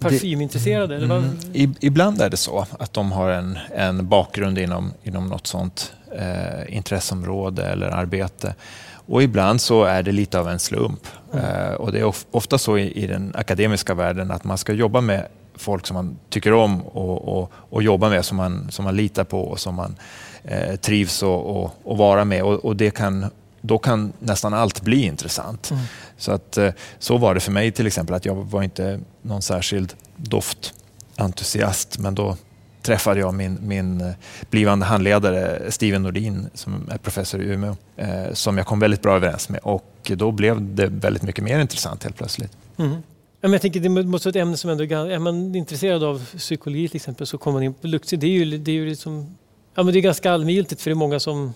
[0.00, 0.98] parfymintresserade?
[0.98, 5.46] Det, mm, ibland är det så att de har en, en bakgrund inom, inom något
[5.46, 8.54] sånt eh, intresseområde eller arbete.
[8.92, 11.06] Och ibland så är det lite av en slump.
[11.32, 11.44] Mm.
[11.44, 14.72] Eh, och det är of, ofta så i, i, den akademiska världen att man ska
[14.72, 18.84] jobba med folk som man tycker om och, och, och jobba med, som man, som
[18.84, 19.96] man litar på och som man
[20.44, 22.42] eh, trivs och, och, och, vara med.
[22.42, 23.26] Och, och, det kan,
[23.60, 25.70] då kan nästan allt bli intressant.
[25.70, 25.82] Mm.
[26.16, 29.42] Så, att, eh, så var det för mig till exempel, att jag var inte någon
[29.42, 32.36] särskild doftentusiast, men då
[32.82, 34.12] träffade jag min, min eh,
[34.50, 39.16] blivande handledare Steven Nordin som är professor i Umeå, eh, som jag kom väldigt bra
[39.16, 42.52] överens med och då blev det väldigt mycket mer intressant helt plötsligt.
[42.76, 42.96] Mm.
[43.40, 46.88] Men jag tänker det måste vara ett ämne som ändå är man intresserad av psykologi
[46.88, 48.10] till exempel så kommer man in på lukt.
[48.10, 49.36] Det är ju, det är ju liksom,
[49.74, 51.54] ja, men det är ganska allmängiltigt för det är många som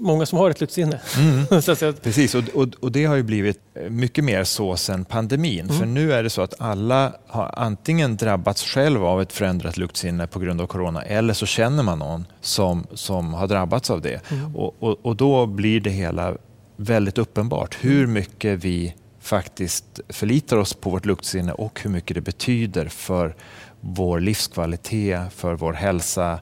[0.00, 1.00] många som har ett luktsinne.
[1.18, 1.46] Mm.
[2.02, 5.60] Precis, och, och, och, det har ju blivit mycket mer så sedan pandemin.
[5.60, 5.78] Mm.
[5.78, 10.26] För nu är det så att alla har antingen drabbats själv av ett förändrat luktsinne
[10.26, 14.30] på grund av corona eller så känner man någon som, som har drabbats av det.
[14.30, 14.56] Mm.
[14.56, 16.34] Och, och, och, då blir det hela
[16.76, 22.20] väldigt uppenbart hur mycket vi faktiskt förlitar oss på vårt luktsinne och hur mycket det
[22.20, 23.36] betyder för
[23.80, 26.40] vår livskvalitet, för vår hälsa,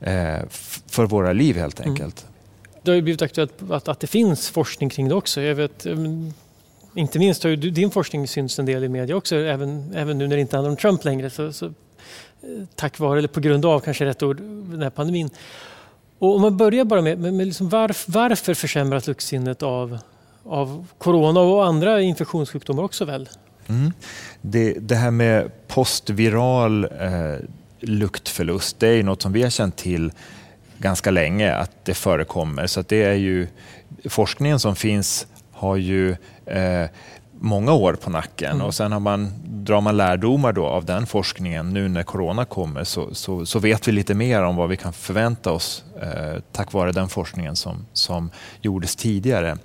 [0.00, 0.38] eh,
[0.86, 1.90] för våra liv helt mm.
[1.90, 2.26] enkelt.
[2.82, 5.40] Det har ju blivit aktuellt att, att det finns forskning kring det också.
[5.40, 6.32] Jag vet, ehm,
[6.94, 10.28] inte minst har ju din forskning synts en del i media också, även, även nu
[10.28, 11.30] när det inte handlar om Trump längre.
[11.30, 11.72] Så, så, eh,
[12.74, 15.30] tack vare, eller på grund av kanske rätt ord, den här pandemin.
[16.18, 19.98] Och om man börjar bara med, med, med liksom varf, varför försämras luktsinnet av
[20.44, 23.28] av corona och andra infektionssjukdomar också väl?
[23.66, 23.92] Mm.
[24.42, 27.38] Det, det, här med postviral eh,
[27.80, 30.12] luktförlust, det är något som vi har känt till
[30.80, 32.66] ganska länge att det förekommer.
[32.66, 33.46] Så det är ju,
[34.08, 36.16] forskningen som finns har ju
[36.46, 36.86] eh,
[37.40, 38.66] många år på nacken mm.
[38.66, 42.84] och sen har man, drar man lärdomar då av den forskningen nu när corona kommer
[42.84, 46.72] så, så, så vet vi lite mer om vad vi kan förvänta oss eh, tack
[46.72, 48.30] vare den forskningen som, som
[48.62, 49.56] gjordes tidigare.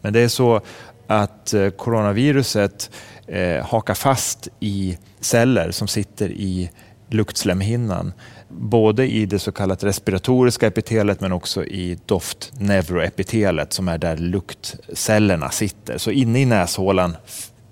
[0.00, 0.60] Men det är så
[1.06, 2.90] att eh, coronaviruset
[3.26, 6.70] eh, hakar fast i celler som sitter i
[7.10, 8.12] luktslemhinnan.
[8.58, 15.50] Både i det så kallat respiratoriska epitelet men också i doftneuroepitelet som är där luktcellerna
[15.50, 15.98] sitter.
[15.98, 17.16] Så inne i näshålan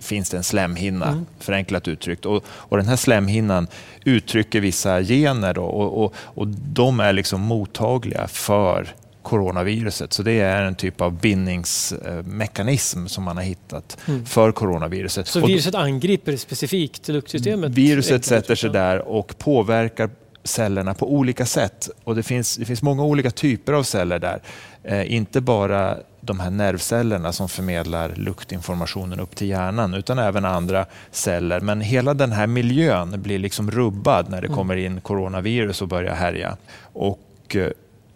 [0.01, 1.27] finns det en slemhinna, mm.
[1.39, 2.27] förenklat uttryckt.
[2.27, 3.67] Och, och, den här slemhinnan
[4.05, 10.13] uttrycker vissa gener då, och, och, och de är liksom mottagliga för coronaviruset.
[10.13, 14.27] Så det är en typ av bindningsmekanism som man har hittat mm.
[14.27, 15.27] för coronaviruset.
[15.27, 17.73] Så viruset angriper specifikt luktsystemet?
[17.73, 20.11] Viruset sätter sig där och påverkar
[20.45, 21.89] cellerna på olika sätt.
[22.05, 24.43] Och det finns, det finns många olika typer av celler där.
[24.83, 30.87] Eh, inte bara de här nervcellerna som förmedlar luktinformationen upp till hjärnan utan även andra
[31.11, 31.61] celler.
[31.61, 34.57] Men hela den här miljön blir liksom rubbad när det mm.
[34.57, 36.57] kommer in coronavirus och börjar härja.
[36.93, 37.71] Och eh,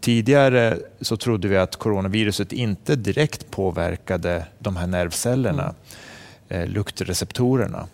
[0.04, 5.74] Tidigare så trodde vi att coronaviruset inte direkt påverkade de här nervcellerna,
[6.48, 6.62] mm.
[6.62, 7.86] eh, luktreceptorerna.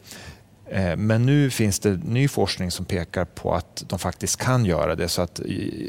[0.70, 4.94] Eh, men nu finns det ny forskning som pekar på att de faktiskt kan göra
[4.94, 5.40] det så att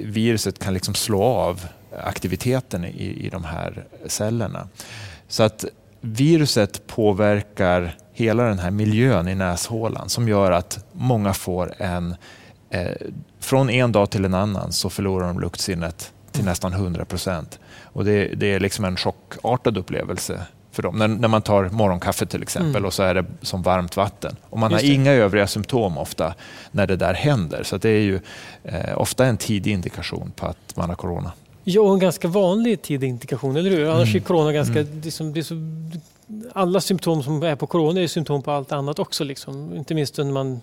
[0.04, 1.68] viruset kan liksom slå av
[2.04, 4.68] aktiviteten i, i de här cellerna.
[5.28, 5.66] Så att
[6.02, 12.16] viruset påverkar hela den här miljön i näshålan som gör att många får en
[12.70, 12.96] eh,
[13.40, 17.60] från en dag till en annan så förlorar de luktsinnet till nästan 100 procent.
[17.84, 20.98] Och det, det, är liksom en chockartad upplevelse för dem.
[20.98, 22.86] När, när man tar morgonkaffe till exempel mm.
[22.86, 24.36] och så är det som varmt vatten.
[24.50, 24.96] Och man Just har det.
[24.96, 26.34] inga övriga symptom ofta
[26.72, 27.64] när det där händer.
[27.64, 28.20] Så det är ju
[28.64, 31.32] eh, ofta en tidig indikation på att man har corona.
[31.64, 33.90] Ja, och en ganska vanlig tidig indikation, eller hur?
[33.90, 34.22] Annars Mm.
[34.24, 34.80] är corona ganska...
[34.80, 35.02] Mm.
[35.02, 35.56] Det är som, det är så,
[36.54, 39.24] alla symptom som är på corona är symptom på allt annat också.
[39.24, 39.76] Liksom.
[39.76, 40.62] Inte minst när man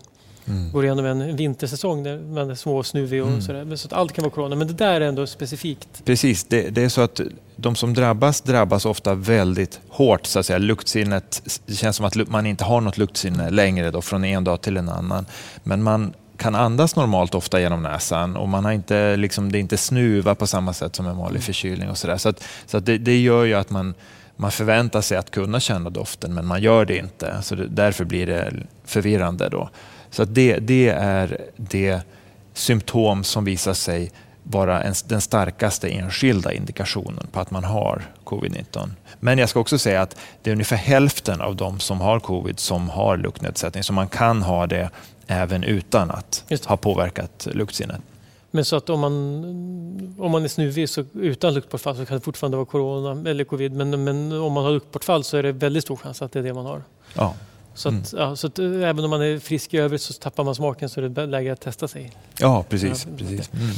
[0.48, 0.72] Mm.
[0.72, 3.40] går igenom en vintersäsong där man är små och snuvig och Mm.
[3.42, 3.76] sådär.
[3.76, 6.02] Så att allt kan vara corona, men det där är ändå specifikt.
[6.04, 7.20] Precis, det, det är så att
[7.56, 10.26] de som drabbas drabbas ofta väldigt hårt.
[10.26, 10.58] Så att säga.
[10.58, 14.60] Luktsinnet, det känns som att man inte har något luktsinne längre då, från en dag
[14.60, 15.26] till en annan.
[15.64, 19.60] Men man kan andas normalt ofta genom näsan och man har inte, liksom, det är
[19.60, 21.88] inte snuva på samma sätt som en vanlig förkylning.
[21.90, 22.16] och Så, där.
[22.16, 23.94] så, att, så att det, det gör ju att man,
[24.36, 27.42] man förväntar sig att kunna känna doften men man gör det inte.
[27.42, 28.52] Så det, därför blir det
[28.84, 29.48] förvirrande.
[29.48, 29.70] Då.
[30.10, 32.00] Så det, det är det
[32.54, 34.10] symptom som visar sig
[34.42, 38.90] vara en, den starkaste enskilda indikationen på att man har covid-19.
[39.20, 42.58] Men jag ska också säga att det är ungefär hälften av de som har covid
[42.58, 44.90] som har luktnedsättning, så man kan ha det
[45.26, 48.00] även utan att ha påverkat luktsinnet.
[48.50, 49.14] Men så att om man,
[50.18, 53.72] om man är snuvig så utan luktbortfall så kan det fortfarande vara corona eller covid.
[53.72, 56.42] Men, men om man har luktbortfall så är det väldigt stor chans att det är
[56.42, 56.82] det man har.
[57.14, 57.34] Ja.
[57.78, 60.44] Så, att, ja, så att, eh, även om man är frisk i övrigt så tappar
[60.44, 62.12] man smaken så är det läge att testa sig.
[62.38, 63.06] Ja, precis.
[63.10, 63.50] Ja, precis.
[63.52, 63.70] Mm.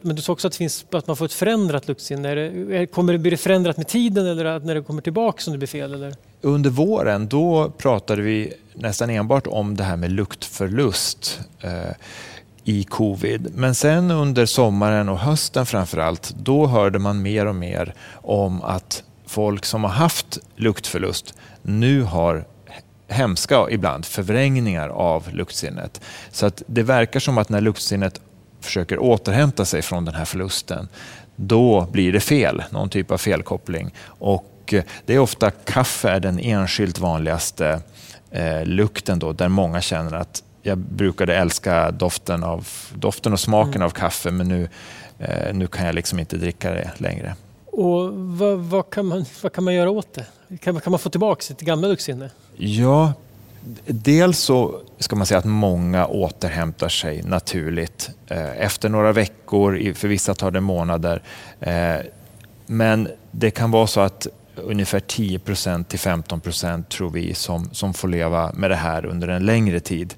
[0.00, 2.28] Men du sa också att, det finns, att man får ett förändrat luktsinne.
[2.28, 5.58] Är det, är, kommer det förändrat med tiden eller när det kommer tillbaka som det
[5.58, 5.94] blir fel?
[5.94, 6.14] Eller?
[6.40, 11.70] Under våren då pratade vi nästan enbart om det här med luktförlust eh,
[12.64, 13.50] i covid.
[13.54, 18.62] Men sen under sommaren och hösten framför allt, då hörde man mer och mer om
[18.62, 22.44] att folk som har haft luktförlust nu har
[23.08, 26.00] hemska ibland förvrängningar av luktsinnet.
[26.30, 28.20] Så att det verkar som att när luktsinnet
[28.60, 30.88] försöker återhämta sig från den här förlusten,
[31.36, 33.94] då blir det fel, någon typ av felkoppling.
[34.06, 37.80] Och eh, det är ofta kaffe är den enskilt vanligaste
[38.30, 43.74] eh, lukten då, där många känner att jag brukade älska doften, av, doften och smaken
[43.74, 43.86] Mm.
[43.86, 44.68] av kaffe men nu,
[45.18, 47.34] eh, nu kan jag liksom inte dricka det längre.
[47.76, 50.26] Och vad, vad, kan man, vad kan man göra åt det?
[50.60, 52.30] Kan, kan man få tillbaka sitt gamla luktsinne?
[52.56, 53.12] Ja,
[53.86, 58.10] dels så ska man säga att många återhämtar sig naturligt.
[58.28, 61.22] Eh, efter några veckor, för vissa tar det månader.
[61.60, 61.96] Eh,
[62.66, 65.40] men det kan vara så att ungefär 10
[65.88, 66.40] till 15
[66.88, 70.14] tror vi som, som får leva med det här under en längre tid.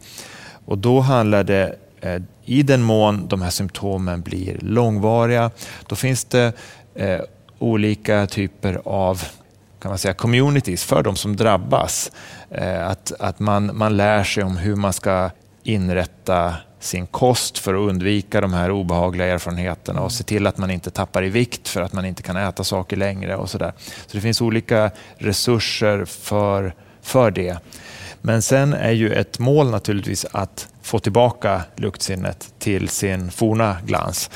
[0.65, 5.51] Och då handlar det, eh, i den mån de här symptomen blir långvariga,
[5.87, 6.53] då finns det
[6.95, 7.21] eh,
[7.59, 9.23] olika typer av
[9.81, 12.13] kan man säga, communities för de som drabbas.
[12.51, 15.31] Eh, att att man, man lär sig om hur man ska
[15.63, 20.71] inrätta sin kost för att undvika de här obehagliga erfarenheterna och se till att man
[20.71, 23.73] inte tappar i vikt för att man inte kan äta saker längre och sådär.
[24.07, 27.59] Så det finns olika resurser för, för det.
[28.21, 34.31] Men sen är ju ett mål naturligtvis att få tillbaka luktsinnet till sin forna glans.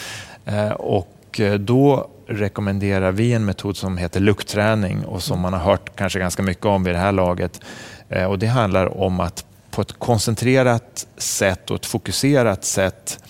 [0.44, 5.60] Eh, och eh, då rekommenderar vi en metod som heter luktträning och som man har
[5.60, 7.60] hört kanske ganska mycket om vid det här laget.
[8.08, 13.24] Eh, och det handlar om att på ett koncentrerat sätt och ett fokuserat sätt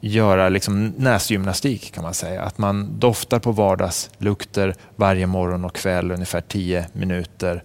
[0.00, 2.42] göra liksom näsgymnastik kan man säga.
[2.42, 7.62] Att man doftar på vardagslukter varje morgon och kväll ungefär 10 minuter.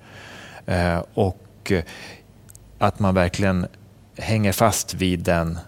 [0.65, 1.71] Eh, och
[2.77, 3.67] att man verkligen
[4.17, 5.59] hänger fast vid den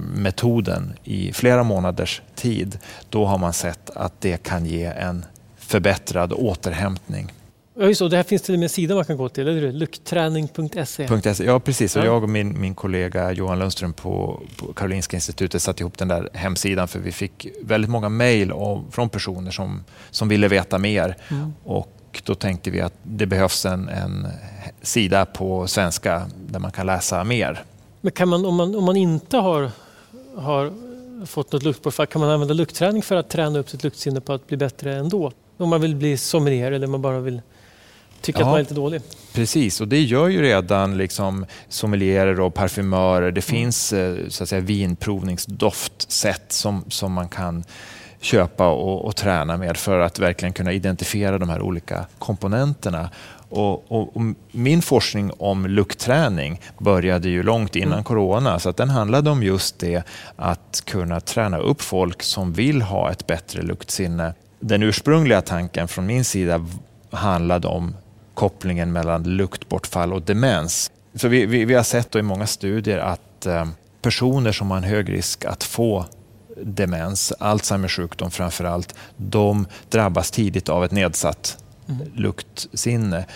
[0.00, 2.78] metoden i flera månaders tid.
[3.10, 5.24] Då har man sett att det kan ge en
[5.58, 7.32] förbättrad återhämtning.
[7.78, 9.48] Ja, just det, det här finns till och med en sida man kan gå till,
[9.48, 9.72] eller hur?
[9.72, 11.34] Luktträning.se.
[11.34, 11.44] .se.
[11.44, 11.96] Ja, precis.
[11.96, 12.06] Och Ja.
[12.06, 16.28] jag och min, min kollega Johan Lundström på, på Karolinska institutet satte ihop den där
[16.32, 18.52] hemsidan för vi fick väldigt många mejl
[18.90, 21.16] från personer som, som ville veta mer.
[21.30, 21.52] Mm.
[21.64, 24.26] Och då tänkte vi att det behövs en, en
[24.82, 27.64] sida på svenska där man kan läsa mer.
[28.06, 29.70] Men kan man, om, man, om man inte har,
[30.36, 30.72] har
[31.26, 34.46] fått något luktbortfall, kan man använda luktträning för att träna upp sitt luktsinne på att
[34.46, 35.32] bli bättre ändå?
[35.56, 37.42] Om man vill bli sommelier eller man bara vill
[38.20, 38.44] tycka Ja.
[38.44, 39.02] att man är lite dålig?
[39.34, 43.30] Precis, och det gör ju redan liksom sommelierer och parfymörer.
[43.32, 47.64] Det finns eh, så att säga, vinprovningsdoftsätt som, som man kan
[48.20, 53.10] köpa och, och träna med för att verkligen kunna identifiera de här olika komponenterna.
[53.48, 58.04] Och, och, och min forskning om luktträning började ju långt innan Mm.
[58.04, 60.02] corona så att den handlade om just det
[60.36, 64.34] att kunna träna upp folk som vill ha ett bättre luktsinne.
[64.60, 66.66] Den ursprungliga tanken från min sida
[67.10, 67.94] handlade om
[68.34, 70.90] kopplingen mellan luktbortfall och demens.
[71.14, 73.66] Så vi, vi, vi har sett i många studier att eh,
[74.02, 76.04] personer som har en hög risk att få
[76.62, 81.58] demens, Alzheimers sjukdom framför allt, de drabbas tidigt av ett nedsatt
[81.88, 82.08] Mm.
[82.14, 83.26] luktsinne.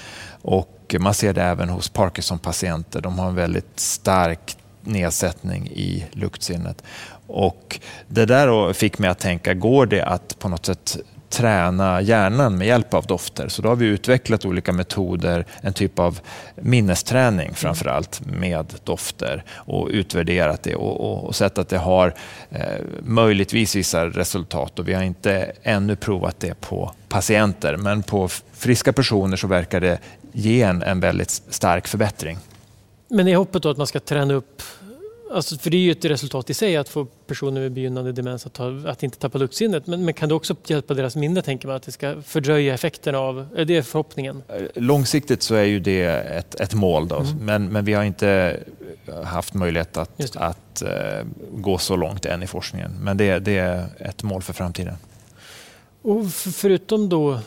[0.43, 3.01] Och man ser det även hos Parkinson-patienter.
[3.01, 6.83] De har en väldigt stark nedsättning i luktsinnet.
[7.27, 10.97] Och det där fick mig att tänka, går det att på något sätt
[11.31, 13.49] träna hjärnan med hjälp av dofter.
[13.49, 16.21] Så då har vi utvecklat olika metoder, en typ av
[16.55, 22.15] minnesträning framför allt med dofter och utvärderat det och, och, och sett att det har
[22.51, 22.61] eh,
[23.03, 28.93] möjligtvis vissa resultat och vi har inte ännu provat det på patienter men på friska
[28.93, 29.99] personer så verkar det
[30.33, 32.39] ge en, en väldigt stark förbättring.
[33.09, 34.63] Men är hoppet då att man ska träna upp
[35.33, 38.47] Alltså, för det är ju ett resultat i sig att få personer med begynnande demens
[38.47, 39.87] att, ta, att inte tappa luktsinnet.
[39.87, 41.77] Men, men, kan det också hjälpa deras minne, tänker man?
[41.77, 43.47] Att det ska fördröja effekterna av...
[43.57, 44.43] Är det förhoppningen?
[44.49, 47.09] Eh, långsiktigt så är ju det ett, ett mål.
[47.09, 47.17] Då.
[47.17, 47.37] Mm.
[47.37, 48.61] Men, men vi har inte
[49.25, 50.91] haft möjlighet att, att uh,
[51.53, 52.91] gå så långt än i forskningen.
[53.01, 54.95] Men det, det är ett mål för framtiden.
[56.03, 57.41] Och förutom då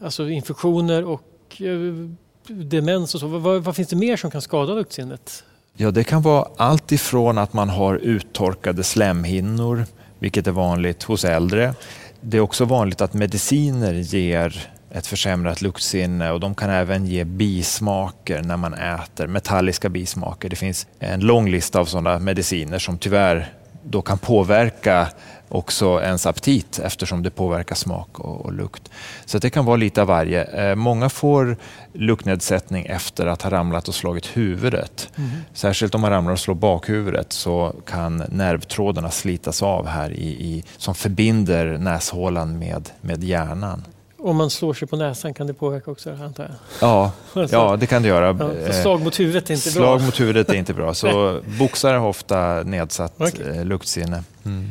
[0.00, 2.10] alltså infektioner och uh,
[2.48, 5.44] demens och så, vad, vad, finns det mer som kan skada luktsinnet?
[5.78, 9.84] Ja, det kan vara allt ifrån att man har uttorkade slemhinnor,
[10.18, 11.74] vilket är vanligt hos äldre.
[12.20, 17.24] Det är också vanligt att mediciner ger ett försämrat luktsinne och de kan även ge
[17.24, 20.48] bismaker när man äter, metalliska bismaker.
[20.48, 23.52] Det finns en lång lista av sådana mediciner som tyvärr
[23.82, 25.08] då kan påverka
[25.48, 28.90] också ens aptit eftersom det påverkar smak och, och, lukt.
[29.24, 30.44] Så det kan vara lite av varje.
[30.44, 31.56] Eh, många får
[31.92, 35.10] luktnedsättning efter att ha ramlat och slagit huvudet.
[35.16, 35.30] Mm.
[35.54, 40.64] Särskilt om man ramlar och slår bakhuvudet så kan nervtrådarna slitas av här i, i,
[40.76, 43.84] som förbinder näshålan med, med hjärnan.
[44.18, 46.52] Om man slår sig på näsan kan det påverka också antar jag?
[46.80, 47.12] Ja,
[47.50, 48.54] ja det kan det göra.
[48.66, 49.98] Ja, slag mot huvudet är inte slag bra.
[49.98, 50.94] Slag mot huvudet är inte bra.
[50.94, 53.56] Så boxare har ofta nedsatt okay.
[53.56, 54.22] Eh, luktsinne.
[54.44, 54.70] Mm.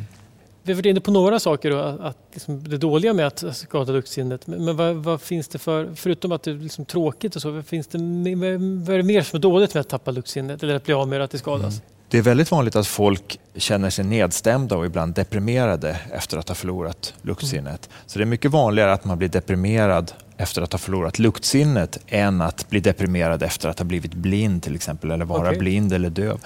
[0.66, 3.92] Vi har varit inne på några saker, då, att, liksom, det dåliga med att skada
[3.92, 4.46] luktsinnet.
[4.46, 7.50] Men, men vad, vad, finns det för, förutom att det är liksom tråkigt och så,
[7.50, 10.74] vad, finns det, vad är det mer som är dåligt med att tappa luktsinnet eller
[10.74, 11.74] att bli av med det, att det skadas?
[11.74, 11.86] Mm.
[12.08, 16.54] Det är väldigt vanligt att folk känner sig nedstämda och ibland deprimerade efter att ha
[16.54, 17.86] förlorat luktsinnet.
[17.86, 18.04] Mm.
[18.06, 22.40] Så det är mycket vanligare att man blir deprimerad efter att ha förlorat luktsinnet än
[22.40, 25.58] att bli deprimerad efter att ha blivit blind till exempel eller vara okay.
[25.58, 26.38] blind eller döv.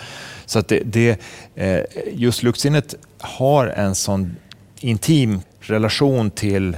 [0.47, 1.20] Så att det, det,
[1.55, 1.80] eh,
[2.12, 4.36] just luktsinnet har en sån
[4.80, 6.76] intim relation till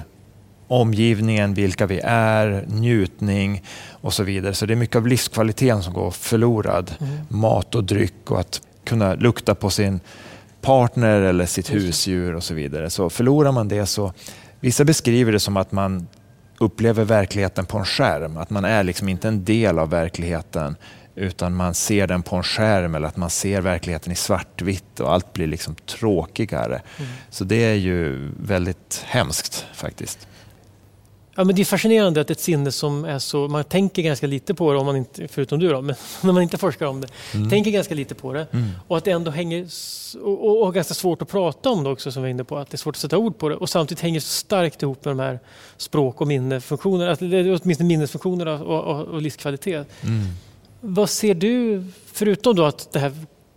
[0.68, 4.54] omgivningen, vilka vi är, njutning och så vidare.
[4.54, 6.94] Så det är mycket av livskvaliteten som går förlorad.
[7.00, 7.18] Mm.
[7.28, 10.00] Mat och dryck och att kunna lukta på sin
[10.60, 12.90] partner eller sitt husdjur och så vidare.
[12.90, 14.12] Så förlorar man det så,
[14.60, 16.06] vissa beskriver det som att man
[16.62, 18.36] upplever verkligheten på en skärm.
[18.36, 20.76] Att man är liksom inte en del av verkligheten
[21.14, 25.12] utan man ser den på en skärm eller att man ser verkligheten i svartvitt och
[25.12, 26.82] allt blir liksom tråkigare.
[26.98, 27.10] Mm.
[27.30, 30.28] Så det är ju väldigt hemskt faktiskt.
[31.34, 33.48] Ja, men det är fascinerande att ett sinne som är så...
[33.48, 36.42] Man tänker ganska lite på det, om man inte, förutom du, då, men när man
[36.42, 37.08] inte forskar om det.
[37.34, 37.50] Mm.
[37.50, 38.46] Tänker ganska lite på det.
[38.52, 38.68] Mm.
[38.88, 39.68] Och att det ändå hänger...
[40.22, 42.56] Och, och, ganska svårt att prata om det också, som vi var inne på.
[42.56, 43.54] Att det är svårt att sätta ord på det.
[43.54, 45.40] Och samtidigt hänger så starkt ihop med de här
[45.76, 47.16] språk och minnefunktionerna.
[47.20, 49.88] Åtminstone minnesfunktionerna och, och, och livskvalitet.
[50.02, 50.26] Mm.
[50.80, 53.12] Vad ser du, förutom då att det här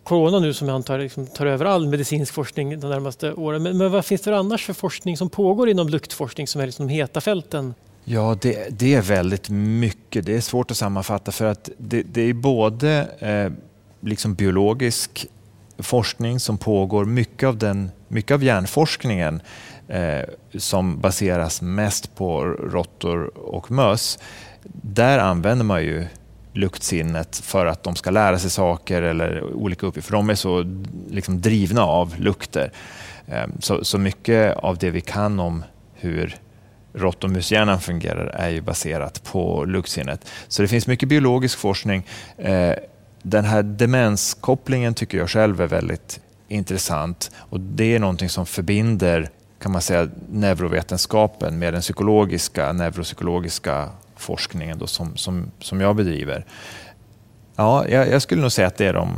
[0.06, 3.64] corona nu som jag antar liksom tar över all medicinsk forskning de närmaste åren.
[3.64, 6.88] Men, men, vad finns det annars för forskning som pågår inom luktforskning som är liksom
[6.88, 7.74] de heta fälten?
[8.04, 10.26] Ja, det, det, är väldigt mycket.
[10.26, 13.52] Det är svårt att sammanfatta för att det, det är både eh,
[14.10, 15.28] liksom biologisk
[15.78, 19.42] forskning som pågår, mycket av, den, mycket av hjärnforskningen
[19.88, 20.22] eh,
[20.58, 24.20] som baseras mest på råttor och möss.
[24.82, 26.08] Där använder man ju
[26.56, 30.12] luktsinnet för att de ska lära sig saker eller olika uppgifter.
[30.12, 30.66] För de är så
[31.10, 32.72] liksom, drivna av lukter.
[33.28, 36.36] Ehm, så, så mycket av det vi kan om hur
[36.94, 40.28] rått och mushjärnan fungerar är ju baserat på luktsinnet.
[40.48, 42.08] Så det finns mycket biologisk forskning.
[42.38, 42.76] Ehm,
[43.22, 49.30] den här demenskopplingen tycker jag själv är väldigt intressant och det är någonting som förbinder
[49.60, 56.46] kan man säga neurovetenskapen med den psykologiska, neuropsykologiska forskningen då som, som, som jag bedriver.
[57.56, 59.10] Ja, jag, jag, skulle nog säga att det är de,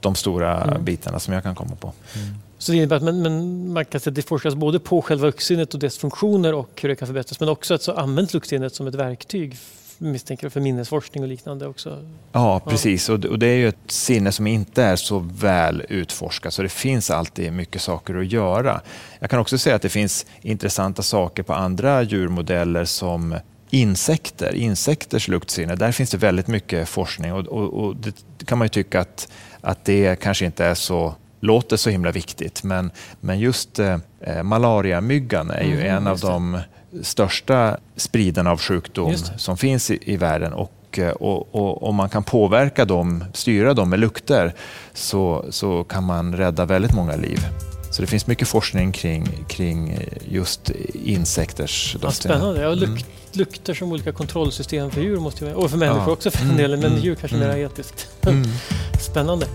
[0.00, 0.84] de stora mm.
[0.84, 1.92] bitarna som jag kan komma på.
[2.14, 2.34] Mm.
[2.58, 5.26] Så det innebär att man, man, man kan säga att det forskas både på själva
[5.26, 8.74] luktsinnet och dess funktioner och hur det kan förbättras, men också att så används luktsinnet
[8.74, 9.56] som ett verktyg
[10.02, 11.98] misstänker för minnesforskning och liknande också.
[12.32, 13.08] Ja, precis.
[13.08, 16.68] Och, och det är ju ett sinne som inte är så väl utforskat, så det
[16.68, 18.80] finns alltid mycket saker att göra.
[19.18, 23.34] Jag kan också säga att det finns intressanta saker på andra djurmodeller som
[23.74, 28.64] insekter, insekters luktsinne, där finns det väldigt mycket forskning och, och, och det kan man
[28.64, 29.28] ju tycka att,
[29.60, 32.62] att det kanske inte är så låter så himla viktigt.
[32.62, 33.98] Men, men just eh,
[34.42, 36.58] malariamyggan är ju mm, en av de
[37.02, 40.52] största spridarna av sjukdom som finns i, i världen.
[40.52, 44.54] Och, eh, och, och, om man kan påverka dem, styra dem med lukter
[44.92, 47.46] så, så kan man rädda väldigt många liv.
[47.92, 52.62] Så det finns mycket forskning kring, kring just insekters Ja, spännande.
[52.62, 53.02] Ja, luk, mm.
[53.32, 56.12] Lukter som olika kontrollsystem för djur måste ju, och för människor ja.
[56.12, 56.56] också för den mm.
[56.62, 57.04] delen, men mm.
[57.04, 57.48] djur kanske mm.
[57.48, 58.08] mer etiskt.
[58.26, 58.44] Mm.
[59.00, 59.46] Spännande.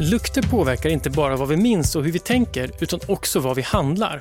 [0.00, 3.62] Lukter påverkar inte bara vad vi minns och hur vi tänker, utan också vad vi
[3.62, 4.20] handlar.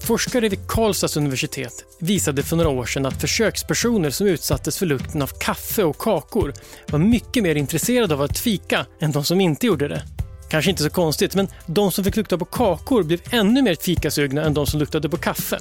[0.00, 5.22] Forskare vid Karlstads universitet visade för några år sedan att försökspersoner som utsattes för lukten
[5.22, 6.52] av kaffe och kakor
[6.88, 10.02] var mycket mer intresserade av att fika än de som inte gjorde det.
[10.50, 14.42] Kanske inte så konstigt, men de som fick lukta på kakor blev ännu mer fikasugna
[14.42, 15.58] än de som luktade på kaffe.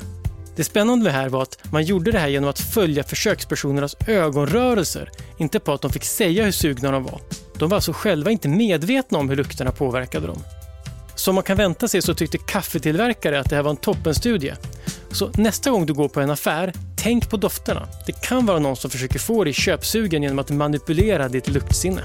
[0.56, 3.96] Det spännande med det här var att man gjorde det här genom att följa försökspersonernas
[4.08, 7.22] ögonrörelser, inte på att de fick säga hur sugna de var.
[7.58, 10.44] De var alltså själva inte medvetna om hur lukterna påverkade dem.
[11.16, 14.56] Som man kan vänta sig så tyckte kaffetillverkare att det här var en toppenstudie.
[15.12, 17.88] Så nästa gång du går på en affär, tänk på dofterna.
[18.06, 22.02] Det kan vara någon som försöker få dig köpsugen genom att manipulera ditt luktsinne.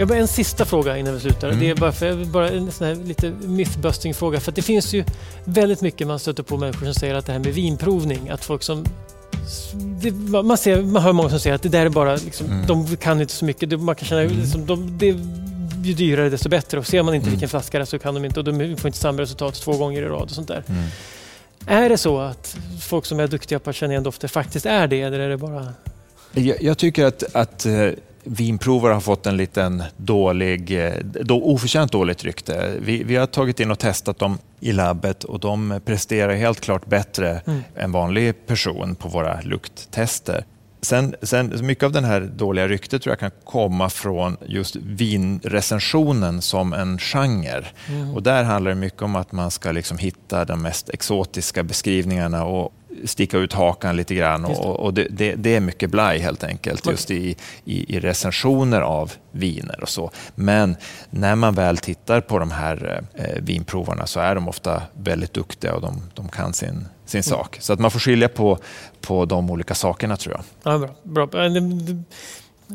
[0.00, 1.48] Jag har bara en sista fråga innan vi slutar.
[1.48, 1.60] Mm.
[1.60, 4.40] Det är bara, för, bara en sån här lite mythbusting-fråga.
[4.40, 5.04] För det finns ju
[5.44, 8.62] väldigt mycket man stöter på människor som säger att det här med vinprovning, att folk
[8.62, 8.84] som
[9.74, 10.10] det,
[10.42, 12.66] man, ser, man hör många som säger att det där är bara, liksom, mm.
[12.66, 13.80] de kan inte så mycket.
[13.80, 14.36] Man kan känna, mm.
[14.36, 15.06] liksom, de, det,
[15.88, 16.78] ju dyrare desto bättre.
[16.78, 17.32] Och ser man inte mm.
[17.32, 19.72] vilken flaska det är så kan de inte och de får inte samma resultat två
[19.72, 20.64] gånger i rad och sånt där.
[20.68, 20.84] Mm.
[21.66, 24.86] Är det så att folk som är duktiga på att känna igen dofter faktiskt är
[24.86, 25.74] det eller är det bara...
[26.32, 27.90] Jag, jag tycker att, att eh,
[28.24, 32.74] vinprovare har fått en liten dålig, eh, då, oförtjänt dåligt rykte.
[32.80, 36.86] Vi, vi, har tagit in och testat dem i labbet och de presterar helt klart
[36.86, 37.60] bättre mm.
[37.76, 40.44] än vanlig person på våra lukttester.
[40.82, 46.42] Sen, sen, mycket av den här dåliga ryktet tror jag kan komma från just vinrecensionen
[46.42, 47.64] som en genre.
[47.88, 48.14] Mm.
[48.14, 52.44] Och där handlar det mycket om att man ska liksom hitta de mest exotiska beskrivningarna
[52.44, 52.72] och
[53.04, 54.44] sticka ut hakan lite grann.
[54.44, 58.80] Och, och det, det, det, är mycket blaj helt enkelt just i, i, i, recensioner
[58.80, 60.10] av viner och så.
[60.34, 60.76] Men
[61.10, 65.74] när man väl tittar på de här eh, vinprovarna så är de ofta väldigt duktiga
[65.74, 67.22] och de, de kan sin, sin mm.
[67.22, 67.56] sak.
[67.60, 68.58] Så att man får skilja på,
[69.00, 70.72] på de olika sakerna tror jag.
[70.72, 71.26] Ja, bra.
[71.26, 71.48] bra.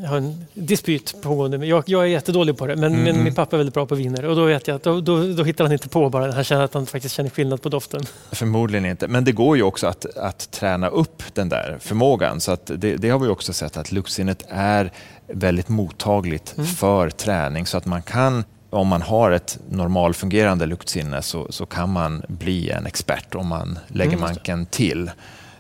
[0.02, 1.66] Jag har en dispyt pågående.
[1.66, 3.04] Jag, jag är jättedålig på det, men, mm.
[3.04, 4.26] men, min pappa är väldigt bra på viner.
[4.26, 6.32] Och då vet jag att då, då, då hittar han inte på bara.
[6.32, 8.02] Han känner att han faktiskt känner skillnad på doften.
[8.32, 12.42] Förmodligen inte, men det går ju också att, att träna upp den där förmågan.
[12.42, 14.92] Så att det, det har vi också sett att luktsinnet är
[15.28, 16.68] väldigt mottagligt mm.
[16.68, 17.66] för träning.
[17.66, 22.70] Så att man kan om man har ett normalfungerande luktsinne så, så kan man bli
[22.70, 25.12] en expert om man lägger mm, manken till.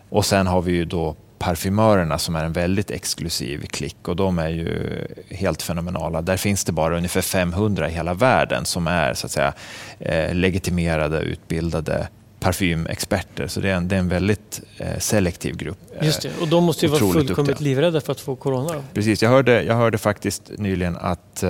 [0.10, 4.40] Och sen har vi ju då parfymörerna som är en väldigt exklusiv klick och de
[4.40, 6.22] är ju helt fenomenala.
[6.22, 9.54] Där finns det bara ungefär 500 i hela världen som är så att säga
[10.00, 12.08] eh, legitimerade, utbildade
[12.46, 13.48] parfymexperter.
[13.48, 15.78] Så det är en, det är en väldigt eh, selektiv grupp.
[16.02, 17.56] Just det, och de måste ju vara fullkomligt duktiga.
[17.60, 18.84] livrädda för att få corona.
[18.94, 21.44] Precis, jag hörde, jag hörde faktiskt nyligen att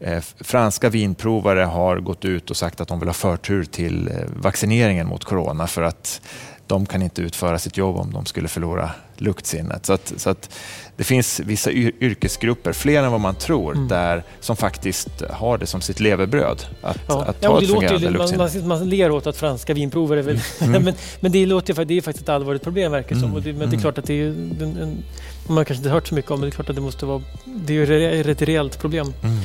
[0.00, 4.14] eh, franska vinprovare har gått ut och sagt att de vill ha förtur till eh,
[4.36, 6.20] vaccineringen mot corona för att
[6.68, 9.86] de kan inte utföra sitt jobb om de skulle förlora luktsinnet.
[9.86, 10.50] Så att, så att
[10.96, 13.88] det finns vissa yrkesgrupper, fler än vad man tror, mm.
[13.88, 16.66] där, som faktiskt har det som sitt levebröd.
[16.82, 17.24] Att, ja.
[17.24, 18.50] att ja, ett fungerande luktsinne.
[18.54, 20.20] Man, man, ler åt att franska vinprovare...
[20.20, 20.38] Mm.
[20.60, 20.82] mm.
[20.82, 23.32] men, men det, låter, det är faktiskt ett allvarligt problem verkar mm.
[23.32, 23.42] som.
[23.42, 23.80] Det, men det är mm.
[23.80, 25.04] klart att det är en, en,
[25.46, 27.22] man kanske inte hört så mycket om, men det är klart att det måste vara...
[27.44, 29.12] Det är ett reellt problem.
[29.22, 29.38] Mm.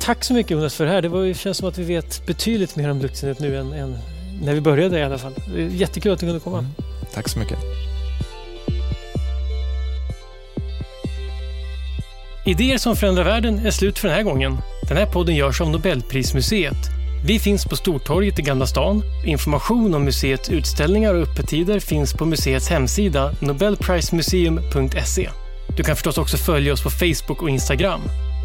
[0.00, 1.02] Tack så mycket Jonas för det här.
[1.02, 3.98] Det, var, det känns som att vi vet betydligt mer om luktsinnet nu än, än
[4.40, 5.32] när vi började i alla fall.
[5.70, 6.58] Jättekul att du kunde komma.
[6.58, 6.70] Mm.
[7.14, 7.58] Tack så mycket.
[12.46, 14.58] Idéer som förändrar världen är slut för den här gången.
[14.88, 17.00] Den här podden görs av Nobelprismuseet.
[17.26, 19.02] Vi finns på Stortorget i Gamla stan.
[19.26, 25.30] Information om museets utställningar och öppettider finns på museets hemsida nobelprismuseum.se.
[25.76, 28.00] Du kan förstås också följa oss på Facebook och Instagram.